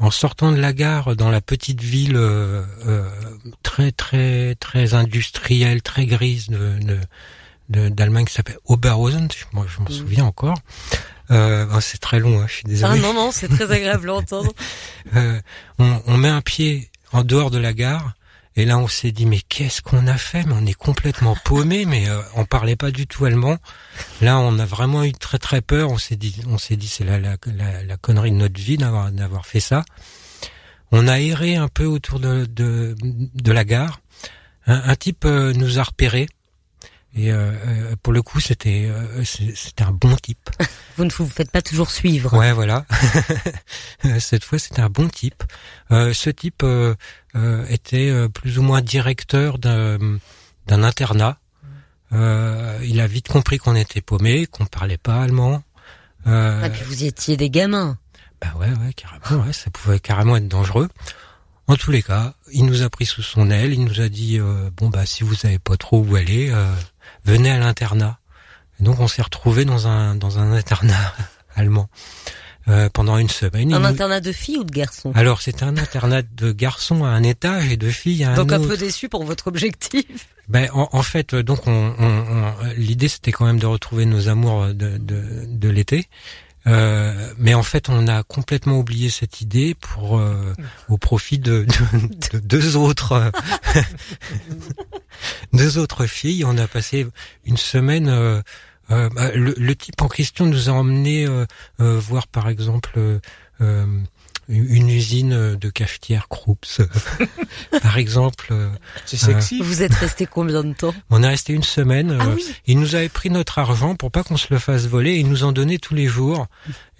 En 0.00 0.12
sortant 0.12 0.52
de 0.52 0.60
la 0.60 0.72
gare 0.72 1.16
dans 1.16 1.28
la 1.30 1.40
petite 1.40 1.80
ville 1.82 2.14
euh, 2.16 2.62
euh, 2.86 3.08
très 3.64 3.90
très 3.90 4.54
très 4.60 4.94
industrielle, 4.94 5.82
très 5.82 6.06
grise 6.06 6.48
de, 6.48 7.88
d'Allemagne 7.88 8.24
qui 8.24 8.34
s'appelle 8.34 8.58
Oberhausen, 8.66 9.28
moi 9.52 9.66
je 9.68 9.78
m'en 9.80 9.88
Mm. 9.90 9.92
souviens 9.92 10.24
encore. 10.24 10.56
Euh, 11.30 11.66
ben, 11.66 11.80
c'est 11.80 11.98
très 11.98 12.20
long, 12.20 12.40
hein, 12.40 12.46
je 12.48 12.52
suis 12.54 12.62
Ah 12.66 12.68
désolé. 12.70 13.00
non, 13.00 13.12
non, 13.12 13.30
c'est 13.32 13.48
très 13.48 13.70
agréable 13.72 14.08
à 14.10 14.14
entendre. 14.14 14.52
Euh, 15.16 15.40
on, 15.78 16.02
on 16.06 16.16
met 16.18 16.28
un 16.28 16.42
pied 16.42 16.90
en 17.12 17.24
dehors 17.24 17.50
de 17.50 17.58
la 17.58 17.72
gare 17.72 18.14
et 18.56 18.64
là 18.64 18.76
on 18.78 18.88
s'est 18.88 19.12
dit 19.12 19.24
mais 19.24 19.40
qu'est-ce 19.40 19.82
qu'on 19.82 20.06
a 20.08 20.18
fait? 20.18 20.44
Mais 20.44 20.54
on 20.54 20.66
est 20.66 20.74
complètement 20.74 21.36
paumé, 21.44 21.84
mais 21.84 22.08
euh, 22.08 22.20
on 22.34 22.44
parlait 22.44 22.74
pas 22.74 22.90
du 22.90 23.06
tout 23.06 23.24
allemand. 23.24 23.56
Là 24.20 24.38
on 24.40 24.58
a 24.58 24.66
vraiment 24.66 25.04
eu 25.04 25.12
très 25.12 25.38
très 25.38 25.60
peur. 25.60 25.90
On 25.90 25.98
s'est 25.98 26.16
dit, 26.16 26.40
on 26.48 26.58
s'est 26.58 26.76
dit 26.76 26.88
c'est 26.88 27.04
la, 27.04 27.20
la, 27.20 27.36
la, 27.46 27.84
la 27.84 27.96
connerie 27.96 28.32
de 28.32 28.36
notre 28.36 28.60
vie 28.60 28.76
d'avoir 28.76 29.12
d'avoir 29.12 29.46
fait 29.46 29.60
ça. 29.60 29.84
On 30.90 31.06
a 31.06 31.20
erré 31.20 31.54
un 31.54 31.68
peu 31.68 31.84
autour 31.84 32.18
de 32.18 32.46
de, 32.46 32.96
de 33.00 33.52
la 33.52 33.64
gare. 33.64 34.00
Un, 34.66 34.96
type 34.96 35.24
euh, 35.24 35.54
nous 35.54 35.78
a 35.78 35.82
repérés. 35.82 36.26
Et 37.14 37.32
euh, 37.32 37.52
euh, 37.66 37.96
pour 38.02 38.12
le 38.12 38.22
coup, 38.22 38.38
c'était 38.38 38.86
euh, 38.90 39.24
c'était 39.24 39.82
un 39.82 39.92
bon 39.92 40.14
type. 40.16 40.50
Vous 40.96 41.04
ne 41.04 41.10
vous 41.10 41.26
faites 41.26 41.50
pas 41.50 41.62
toujours 41.62 41.90
suivre. 41.90 42.36
Ouais, 42.36 42.52
voilà. 42.52 42.84
Cette 44.20 44.44
fois, 44.44 44.58
c'était 44.58 44.80
un 44.82 44.90
bon 44.90 45.08
type. 45.08 45.42
Euh, 45.90 46.12
ce 46.12 46.28
type 46.30 46.62
euh, 46.64 46.94
euh, 47.34 47.64
était 47.68 48.12
plus 48.28 48.58
ou 48.58 48.62
moins 48.62 48.82
directeur 48.82 49.58
d'un 49.58 49.98
d'un 50.66 50.82
internat. 50.82 51.38
Euh, 52.12 52.78
il 52.84 53.00
a 53.00 53.06
vite 53.06 53.28
compris 53.28 53.58
qu'on 53.58 53.74
était 53.74 54.00
paumé, 54.00 54.46
qu'on 54.46 54.66
parlait 54.66 54.98
pas 54.98 55.22
allemand. 55.22 55.62
Euh, 56.26 56.64
Et 56.64 56.70
puis 56.70 56.82
vous 56.84 57.04
étiez 57.04 57.36
des 57.36 57.50
gamins. 57.50 57.96
bah 58.40 58.48
ouais, 58.58 58.68
ouais, 58.70 58.92
carrément, 58.94 59.44
ouais, 59.46 59.52
ça 59.52 59.70
pouvait 59.70 60.00
carrément 60.00 60.36
être 60.36 60.48
dangereux. 60.48 60.88
En 61.68 61.76
tous 61.76 61.90
les 61.90 62.02
cas, 62.02 62.34
il 62.52 62.64
nous 62.64 62.82
a 62.82 62.88
pris 62.88 63.04
sous 63.06 63.22
son 63.22 63.50
aile, 63.50 63.72
il 63.74 63.84
nous 63.84 64.00
a 64.00 64.08
dit 64.08 64.38
euh, 64.40 64.70
bon 64.76 64.88
bah 64.88 65.04
si 65.04 65.22
vous 65.22 65.34
savez 65.34 65.58
pas 65.58 65.76
trop 65.76 66.02
où 66.02 66.16
aller, 66.16 66.48
euh, 66.50 66.74
venez 67.24 67.50
à 67.50 67.58
l'internat. 67.58 68.18
Donc 68.80 69.00
on 69.00 69.08
s'est 69.08 69.22
retrouvé 69.22 69.64
dans 69.64 69.86
un 69.88 70.14
dans 70.14 70.38
un 70.38 70.52
internat 70.52 71.14
allemand 71.56 71.88
euh, 72.68 72.88
pendant 72.92 73.16
une 73.18 73.28
semaine. 73.30 73.72
Un 73.74 73.84
internat 73.84 74.20
de 74.20 74.30
filles 74.32 74.58
ou 74.58 74.64
de 74.64 74.70
garçons? 74.72 75.10
Alors 75.14 75.40
c'était 75.40 75.64
un 75.64 75.76
internat 75.76 76.22
de 76.22 76.52
garçons 76.52 77.04
à 77.04 77.08
un 77.08 77.22
étage 77.22 77.72
et 77.72 77.76
de 77.76 77.90
filles 77.90 78.24
à 78.24 78.32
un 78.32 78.34
Donc 78.36 78.52
un 78.52 78.58
autre. 78.58 78.68
peu 78.68 78.76
déçu 78.76 79.08
pour 79.08 79.24
votre 79.24 79.46
objectif. 79.48 80.04
Ben, 80.48 80.70
en, 80.72 80.88
en 80.92 81.02
fait, 81.02 81.34
euh, 81.34 81.42
donc, 81.42 81.66
on, 81.66 81.94
on- 81.98 82.04
on- 82.06 82.54
l'idée 82.78 83.08
c'était 83.08 83.32
quand 83.32 83.44
même 83.44 83.58
de 83.58 83.66
retrouver 83.66 84.06
nos 84.06 84.28
amours 84.30 84.68
de, 84.68 84.96
de, 84.96 85.44
de 85.46 85.68
l'été. 85.68 86.08
Euh, 86.66 87.32
mais 87.38 87.54
en 87.54 87.62
fait, 87.62 87.88
on 87.88 88.08
a 88.08 88.22
complètement 88.24 88.78
oublié 88.78 89.08
cette 89.10 89.40
idée 89.40 89.74
pour 89.74 90.18
euh, 90.18 90.52
au 90.88 90.98
profit 90.98 91.38
de, 91.38 91.64
de- 91.64 92.38
de 92.38 92.38
deux 92.44 92.76
autres 92.76 93.30
deux 95.52 95.78
autres 95.78 96.06
filles. 96.06 96.44
On 96.44 96.58
a 96.58 96.66
passé 96.66 97.06
une 97.44 97.56
semaine. 97.56 98.08
euh, 98.08 98.42
euh, 98.90 99.08
bah, 99.10 99.30
le, 99.34 99.54
le 99.58 99.76
type 99.76 100.00
en 100.00 100.08
question 100.08 100.46
nous 100.46 100.68
a 100.70 100.72
emmené 100.72 101.26
euh, 101.26 101.44
voir, 101.78 102.26
par 102.26 102.48
exemple, 102.48 102.98
une 104.48 104.88
usine 104.88 105.56
de 105.56 105.70
cafetière 105.70 106.28
Krups, 106.28 106.80
par 107.82 107.98
exemple. 107.98 108.48
euh, 108.50 108.70
C'est 109.06 109.16
sexy. 109.18 109.60
Vous 109.62 109.82
êtes 109.82 109.94
resté 109.94 110.26
combien 110.26 110.64
de 110.64 110.72
temps? 110.72 110.94
On 111.10 111.22
est 111.22 111.28
resté 111.28 111.52
une 111.52 111.62
semaine. 111.62 112.16
Ah 112.20 112.24
euh, 112.26 112.34
oui. 112.34 112.44
Ils 112.66 112.78
nous 112.80 112.94
avaient 112.94 113.08
pris 113.08 113.28
notre 113.30 113.58
argent 113.58 113.94
pour 113.94 114.10
pas 114.10 114.22
qu'on 114.24 114.36
se 114.36 114.46
le 114.50 114.58
fasse 114.58 114.86
voler. 114.86 115.12
et 115.12 115.18
Ils 115.18 115.28
nous 115.28 115.44
en 115.44 115.52
donnaient 115.52 115.78
tous 115.78 115.94
les 115.94 116.06
jours. 116.06 116.46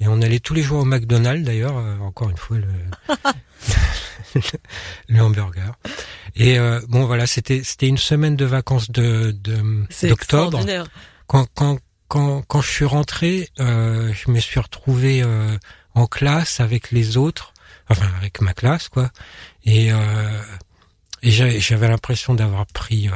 Et 0.00 0.08
on 0.08 0.20
allait 0.22 0.40
tous 0.40 0.54
les 0.54 0.62
jours 0.62 0.80
au 0.80 0.84
McDonald's 0.84 1.44
d'ailleurs. 1.44 1.76
euh, 1.78 1.98
encore 2.00 2.30
une 2.30 2.36
fois 2.36 2.58
le, 2.58 2.68
le 5.08 5.20
hamburger. 5.20 5.74
Et 6.36 6.58
euh, 6.58 6.80
bon 6.88 7.06
voilà, 7.06 7.26
c'était 7.26 7.62
c'était 7.64 7.88
une 7.88 7.98
semaine 7.98 8.36
de 8.36 8.44
vacances 8.44 8.90
de 8.90 9.32
de- 9.32 9.84
C'est 9.90 10.08
d'octobre. 10.08 10.44
extraordinaire. 10.58 10.86
Quand 11.26 11.46
quand 11.54 11.78
quand 12.08 12.42
quand 12.46 12.60
je 12.60 12.70
suis 12.70 12.84
rentré, 12.84 13.48
euh, 13.60 14.12
je 14.12 14.30
me 14.30 14.38
suis 14.40 14.60
retrouvé 14.60 15.22
euh, 15.22 15.56
en 15.98 16.06
classe 16.06 16.60
avec 16.60 16.90
les 16.90 17.16
autres, 17.16 17.52
enfin 17.88 18.08
avec 18.18 18.40
ma 18.40 18.54
classe 18.54 18.88
quoi. 18.88 19.10
Et 19.64 19.92
euh, 19.92 20.42
et 21.22 21.30
j'avais 21.30 21.88
l'impression 21.88 22.34
d'avoir 22.34 22.66
pris 22.66 23.08
euh, 23.08 23.12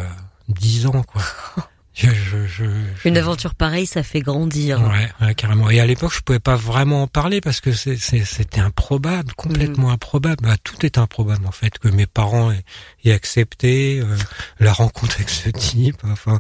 dix 0.49 0.87
ans 0.87 1.03
quoi. 1.03 1.23
Je, 1.95 2.09
je, 2.09 2.47
je, 2.47 2.65
je- 2.65 3.09
Une 3.09 3.19
aventure 3.19 3.55
pareille, 3.55 3.85
ça 3.87 4.03
fait 4.03 4.21
grandir. 4.21 4.81
Ouais, 4.81 5.11
ouais, 5.27 5.35
carrément. 5.35 5.69
Et 5.69 5.79
à 5.79 5.85
l'époque, 5.85 6.13
je 6.15 6.21
pouvais 6.23 6.39
pas 6.39 6.57
vraiment 6.57 7.03
en 7.03 7.07
parler 7.07 7.43
parce 7.43 7.61
que 7.61 7.71
c'était 7.73 8.61
improbable, 8.61 9.35
complètement 9.35 9.89
Mm. 9.89 9.93
improbable. 9.93 10.37
Bah, 10.43 10.57
tout 10.65 10.87
est 10.87 10.97
improbable 10.97 11.47
en 11.47 11.53
fait, 11.53 11.79
que 11.79 11.89
mes 11.89 12.07
parents 12.07 12.51
aient, 12.51 12.65
aient 13.05 13.13
accepté 13.13 14.01
euh, 14.01 14.17
la 14.59 14.73
rencontre 14.73 15.17
avec 15.17 15.29
ce 15.29 15.51
type. 15.51 15.99
Enfin, 16.05 16.39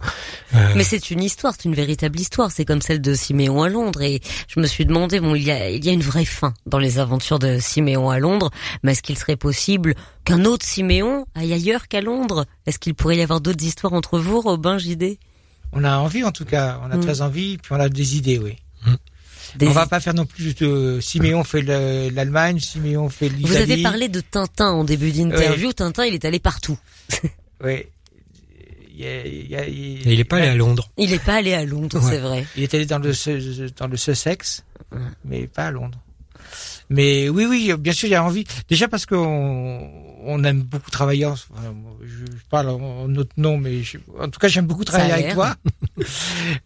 euh, 0.55 0.73
Mais 0.75 0.85
c'est 0.85 1.11
une 1.11 1.23
histoire, 1.23 1.53
c'est 1.55 1.67
une 1.67 1.75
véritable 1.75 2.19
histoire. 2.19 2.51
C'est 2.51 2.65
comme 2.65 2.81
celle 2.81 3.03
de 3.03 3.12
Siméon 3.15 3.62
à 3.62 3.69
Londres. 3.69 4.01
Et 4.01 4.23
je 4.49 4.59
me 4.59 4.67
suis 4.67 4.87
demandé, 4.87 5.21
bon, 5.21 5.35
il 5.35 5.43
y 5.43 5.51
a, 5.51 5.69
il 5.69 5.85
y 5.85 5.91
a 5.91 5.93
une 5.93 6.01
vraie 6.03 6.25
fin 6.25 6.55
dans 6.65 6.79
les 6.79 6.99
aventures 6.99 7.38
de 7.38 7.59
Siméon 7.61 8.09
à 8.09 8.19
Londres. 8.19 8.51
Mais 8.83 8.93
est-ce 8.93 9.03
qu'il 9.03 9.19
serait 9.19 9.37
possible 9.37 9.95
qu'un 10.25 10.47
autre 10.47 10.65
Siméon 10.65 11.27
aille 11.35 11.53
ailleurs 11.53 11.88
qu'à 11.88 12.01
Londres? 12.01 12.47
Est-ce 12.67 12.79
qu'il 12.79 12.95
pourrait 12.95 13.19
y 13.19 13.23
avoir 13.23 13.43
d'autres 13.43 13.65
histoires 13.65 13.93
entre 13.93 14.19
vous, 14.19 14.41
Robin, 14.41 14.79
JD 14.79 15.19
On 15.73 15.85
a 15.85 15.97
envie 15.99 16.23
en 16.25 16.33
tout 16.33 16.45
cas, 16.45 16.81
on 16.85 16.91
a 16.91 16.97
Mm. 16.97 17.01
très 17.01 17.21
envie, 17.23 17.59
puis 17.59 17.73
on 17.73 17.81
a 17.81 17.89
des 17.89 18.17
idées, 18.17 18.39
oui. 18.39 18.57
Mm. 18.87 18.95
Des- 19.57 19.69
On 19.69 19.73
va 19.73 19.87
pas 19.87 20.01
faire 20.01 20.15
non 20.15 20.25
plus 20.27 20.55
de 20.55 20.99
Siméon 21.03 21.45
fait 21.45 21.61
le- 21.63 22.09
l'Allemagne, 22.11 22.59
Siméon 22.59 23.09
fait 23.11 23.29
l'Italie. 23.29 23.45
Vous 23.47 23.57
avez 23.57 23.83
parlé 23.83 24.09
de 24.09 24.21
Tintin 24.21 24.71
en 24.71 24.85
début 24.85 25.11
d'interview. 25.13 25.73
Tintin, 25.73 26.05
il 26.07 26.15
est 26.15 26.25
allé 26.25 26.39
partout. 26.39 26.79
Oui. 27.65 27.85
Il, 28.95 29.01
y 29.01 29.07
a- 29.07 29.27
il 29.27 29.47
y 29.51 29.57
a- 29.57 29.67
il- 29.69 30.09
Et 30.09 30.13
il 30.15 30.21
est 30.21 30.25
pas 30.25 30.37
allé 30.37 30.49
à 30.49 30.55
Londres. 30.55 30.91
Il 30.99 31.11
n'est 31.11 31.19
pas 31.19 31.35
allé 31.37 31.55
à 31.55 31.65
Londres, 31.65 31.99
Ouais. 32.03 32.11
c'est 32.11 32.19
vrai. 32.19 32.47
Il 32.57 32.63
est 32.63 32.75
allé 32.75 32.87
dans 32.87 32.99
le 32.99 33.13
dans 33.79 33.87
le 33.89 33.97
Sussex, 33.97 34.65
mais 35.25 35.47
pas 35.47 35.67
à 35.67 35.71
Londres. 35.71 35.99
Mais 36.92 37.28
oui, 37.28 37.46
oui, 37.48 37.72
bien 37.78 37.92
sûr, 37.92 38.09
il 38.09 38.12
y 38.12 38.14
a 38.14 38.22
envie. 38.24 38.44
Déjà 38.68 38.87
parce 38.88 39.07
qu'on 39.07 39.90
on 40.24 40.44
aime 40.44 40.62
beaucoup 40.62 40.90
travailler. 40.90 41.26
enfin, 41.26 41.44
je, 42.05 42.16
je 42.26 42.42
parle 42.48 42.68
en 42.70 43.09
notre 43.09 43.33
nom, 43.37 43.57
mais 43.57 43.83
je- 43.83 43.98
en 44.20 44.28
tout 44.28 44.38
cas, 44.38 44.46
j'aime 44.48 44.66
beaucoup 44.66 44.85
travailler 44.85 45.12
avec 45.12 45.35
toi 45.35 45.57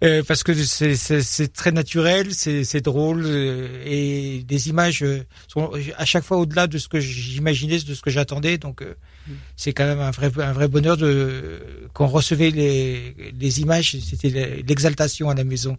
Euh, 0.05 0.23
parce 0.27 0.43
que 0.43 0.53
c'est 0.55 1.53
très 1.53 1.73
naturel, 1.73 2.29
c'est 2.33 2.81
drôle 2.81 3.23
euh, 3.27 3.83
et 3.87 4.45
les 4.49 4.69
images 4.69 5.03
euh, 5.03 5.25
sont 5.49 5.73
à 5.97 6.05
chaque 6.05 6.25
fois 6.25 6.37
au-delà 6.39 6.67
de 6.67 6.79
ce 6.79 6.89
que 6.89 7.01
j'imaginais, 7.01 7.79
de 7.79 7.95
ce 7.95 8.03
que 8.03 8.11
j'attendais. 8.11 8.59
Donc 8.59 8.83
euh, 8.83 8.95
c'est 9.57 9.73
quand 9.73 9.85
même 9.87 10.01
un 10.01 10.11
vrai 10.11 10.31
un 10.39 10.53
vrai 10.53 10.69
bonheur 10.69 10.97
de 10.97 11.61
qu'on 11.95 12.07
recevait 12.07 12.51
les 12.51 13.15
les 13.39 13.61
images. 13.61 13.97
C'était 14.01 14.63
l'exaltation 14.67 15.29
à 15.31 15.35
la 15.35 15.45
maison. 15.45 15.77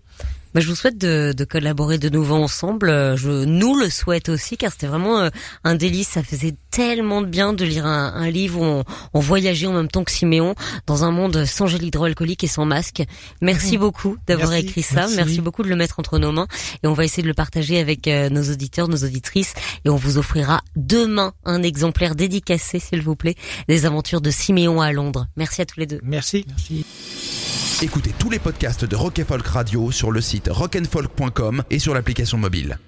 Bah, 0.54 0.62
je 0.62 0.68
vous 0.68 0.76
souhaite 0.76 0.98
de, 0.98 1.34
de 1.36 1.44
collaborer 1.44 1.98
de 1.98 2.10
nouveau 2.10 2.36
ensemble. 2.36 2.90
Euh, 2.90 3.16
Je 3.18 3.46
nous 3.46 3.78
le 3.78 3.90
souhaite 3.90 4.30
aussi 4.30 4.58
car 4.58 4.72
c'était 4.72 4.88
vraiment 4.88 5.20
euh, 5.20 5.30
un 5.64 5.76
délice. 5.76 6.08
Ça 6.10 6.24
faisait 6.24 6.56
tellement 6.72 7.22
de 7.22 7.28
bien 7.28 7.54
de 7.54 7.66
lire 7.66 7.86
un, 7.86 8.14
un 8.14 8.30
livre 8.30 8.60
où 8.62 8.64
on, 8.64 8.84
on 9.14 9.20
voyageait 9.20 9.68
en 9.68 9.74
même 9.74 9.88
temps 9.88 10.04
que 10.04 10.12
Siméon 10.12 10.56
dans 10.86 11.04
un 11.04 11.12
monde 11.12 11.46
sans 11.46 11.68
gel 11.68 11.84
hydroalcoolique 11.84 12.44
et 12.44 12.48
sans 12.48 12.66
masque. 12.66 13.04
Merci 13.42 13.78
beaucoup 13.78 14.18
d'avoir 14.28 14.54
écrit 14.54 14.82
ça. 14.84 15.02
merci. 15.02 15.16
Merci 15.18 15.42
beaucoup 15.42 15.64
de 15.64 15.70
le 15.70 15.76
mettre 15.76 16.00
entre 16.00 16.18
nos 16.20 16.32
mains 16.32 16.48
et 16.84 16.88
on 16.88 16.94
va 16.94 17.06
essayer 17.06 17.24
de 17.24 17.28
le 17.28 17.34
partager 17.34 17.80
avec 17.80 18.08
euh, 18.08 18.30
nos 18.30 18.44
auditeurs, 18.52 18.88
nos 18.88 19.04
auditrices 19.04 19.54
et 19.86 19.90
on 19.90 19.96
vous 19.96 20.18
offrira 20.18 20.62
demain 20.76 21.34
un 21.46 21.64
exemplaire 21.64 22.16
dédicacé, 22.16 22.80
s'il 22.80 23.02
vous 23.02 23.16
plaît, 23.16 23.36
des 23.68 23.86
aventures 23.86 24.22
de 24.22 24.32
Siméon 24.32 24.82
à 24.82 24.92
Londres. 24.92 25.28
Merci 25.36 25.62
à 25.62 25.66
tous 25.66 25.80
les 25.80 25.86
deux. 25.88 26.00
Merci. 26.04 26.46
Merci. 26.48 27.47
Écoutez 27.84 28.12
tous 28.18 28.32
les 28.32 28.40
podcasts 28.40 28.86
de 28.86 28.96
Rock 28.96 29.22
Folk 29.24 29.46
Radio 29.46 29.92
sur 29.92 30.10
le 30.10 30.20
site 30.20 30.50
rockandfolk.com 30.52 31.64
et 31.70 31.78
sur 31.78 31.94
l'application 31.94 32.40
mobile. 32.40 32.80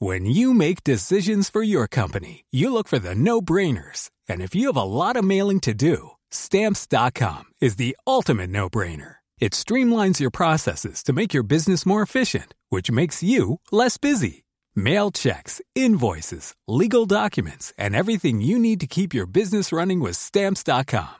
When 0.00 0.26
you 0.26 0.52
make 0.52 0.82
decisions 0.82 1.48
for 1.48 1.62
your 1.62 1.86
company, 1.86 2.46
you 2.50 2.72
look 2.72 2.88
for 2.88 2.98
the 2.98 3.14
no-brainers. 3.14 4.10
And 4.28 4.40
if 4.40 4.56
you 4.56 4.66
have 4.72 4.76
a 4.76 4.82
lot 4.82 5.14
of 5.14 5.22
mailing 5.24 5.60
to 5.60 5.72
do, 5.72 6.12
stamps.com 6.30 7.44
is 7.60 7.76
the 7.76 7.96
ultimate 8.08 8.50
no-brainer. 8.50 9.18
It 9.38 9.52
streamlines 9.52 10.18
your 10.18 10.30
processes 10.30 11.04
to 11.04 11.12
make 11.12 11.32
your 11.32 11.44
business 11.44 11.86
more 11.86 12.02
efficient, 12.02 12.54
which 12.70 12.90
makes 12.90 13.22
you 13.22 13.60
less 13.70 13.98
busy. 13.98 14.44
Mail 14.74 15.12
checks, 15.12 15.60
invoices, 15.76 16.54
legal 16.66 17.06
documents, 17.06 17.72
and 17.78 17.94
everything 17.94 18.40
you 18.40 18.58
need 18.58 18.80
to 18.80 18.88
keep 18.88 19.14
your 19.14 19.26
business 19.26 19.70
running 19.70 20.00
with 20.00 20.16
stamps.com. 20.16 21.19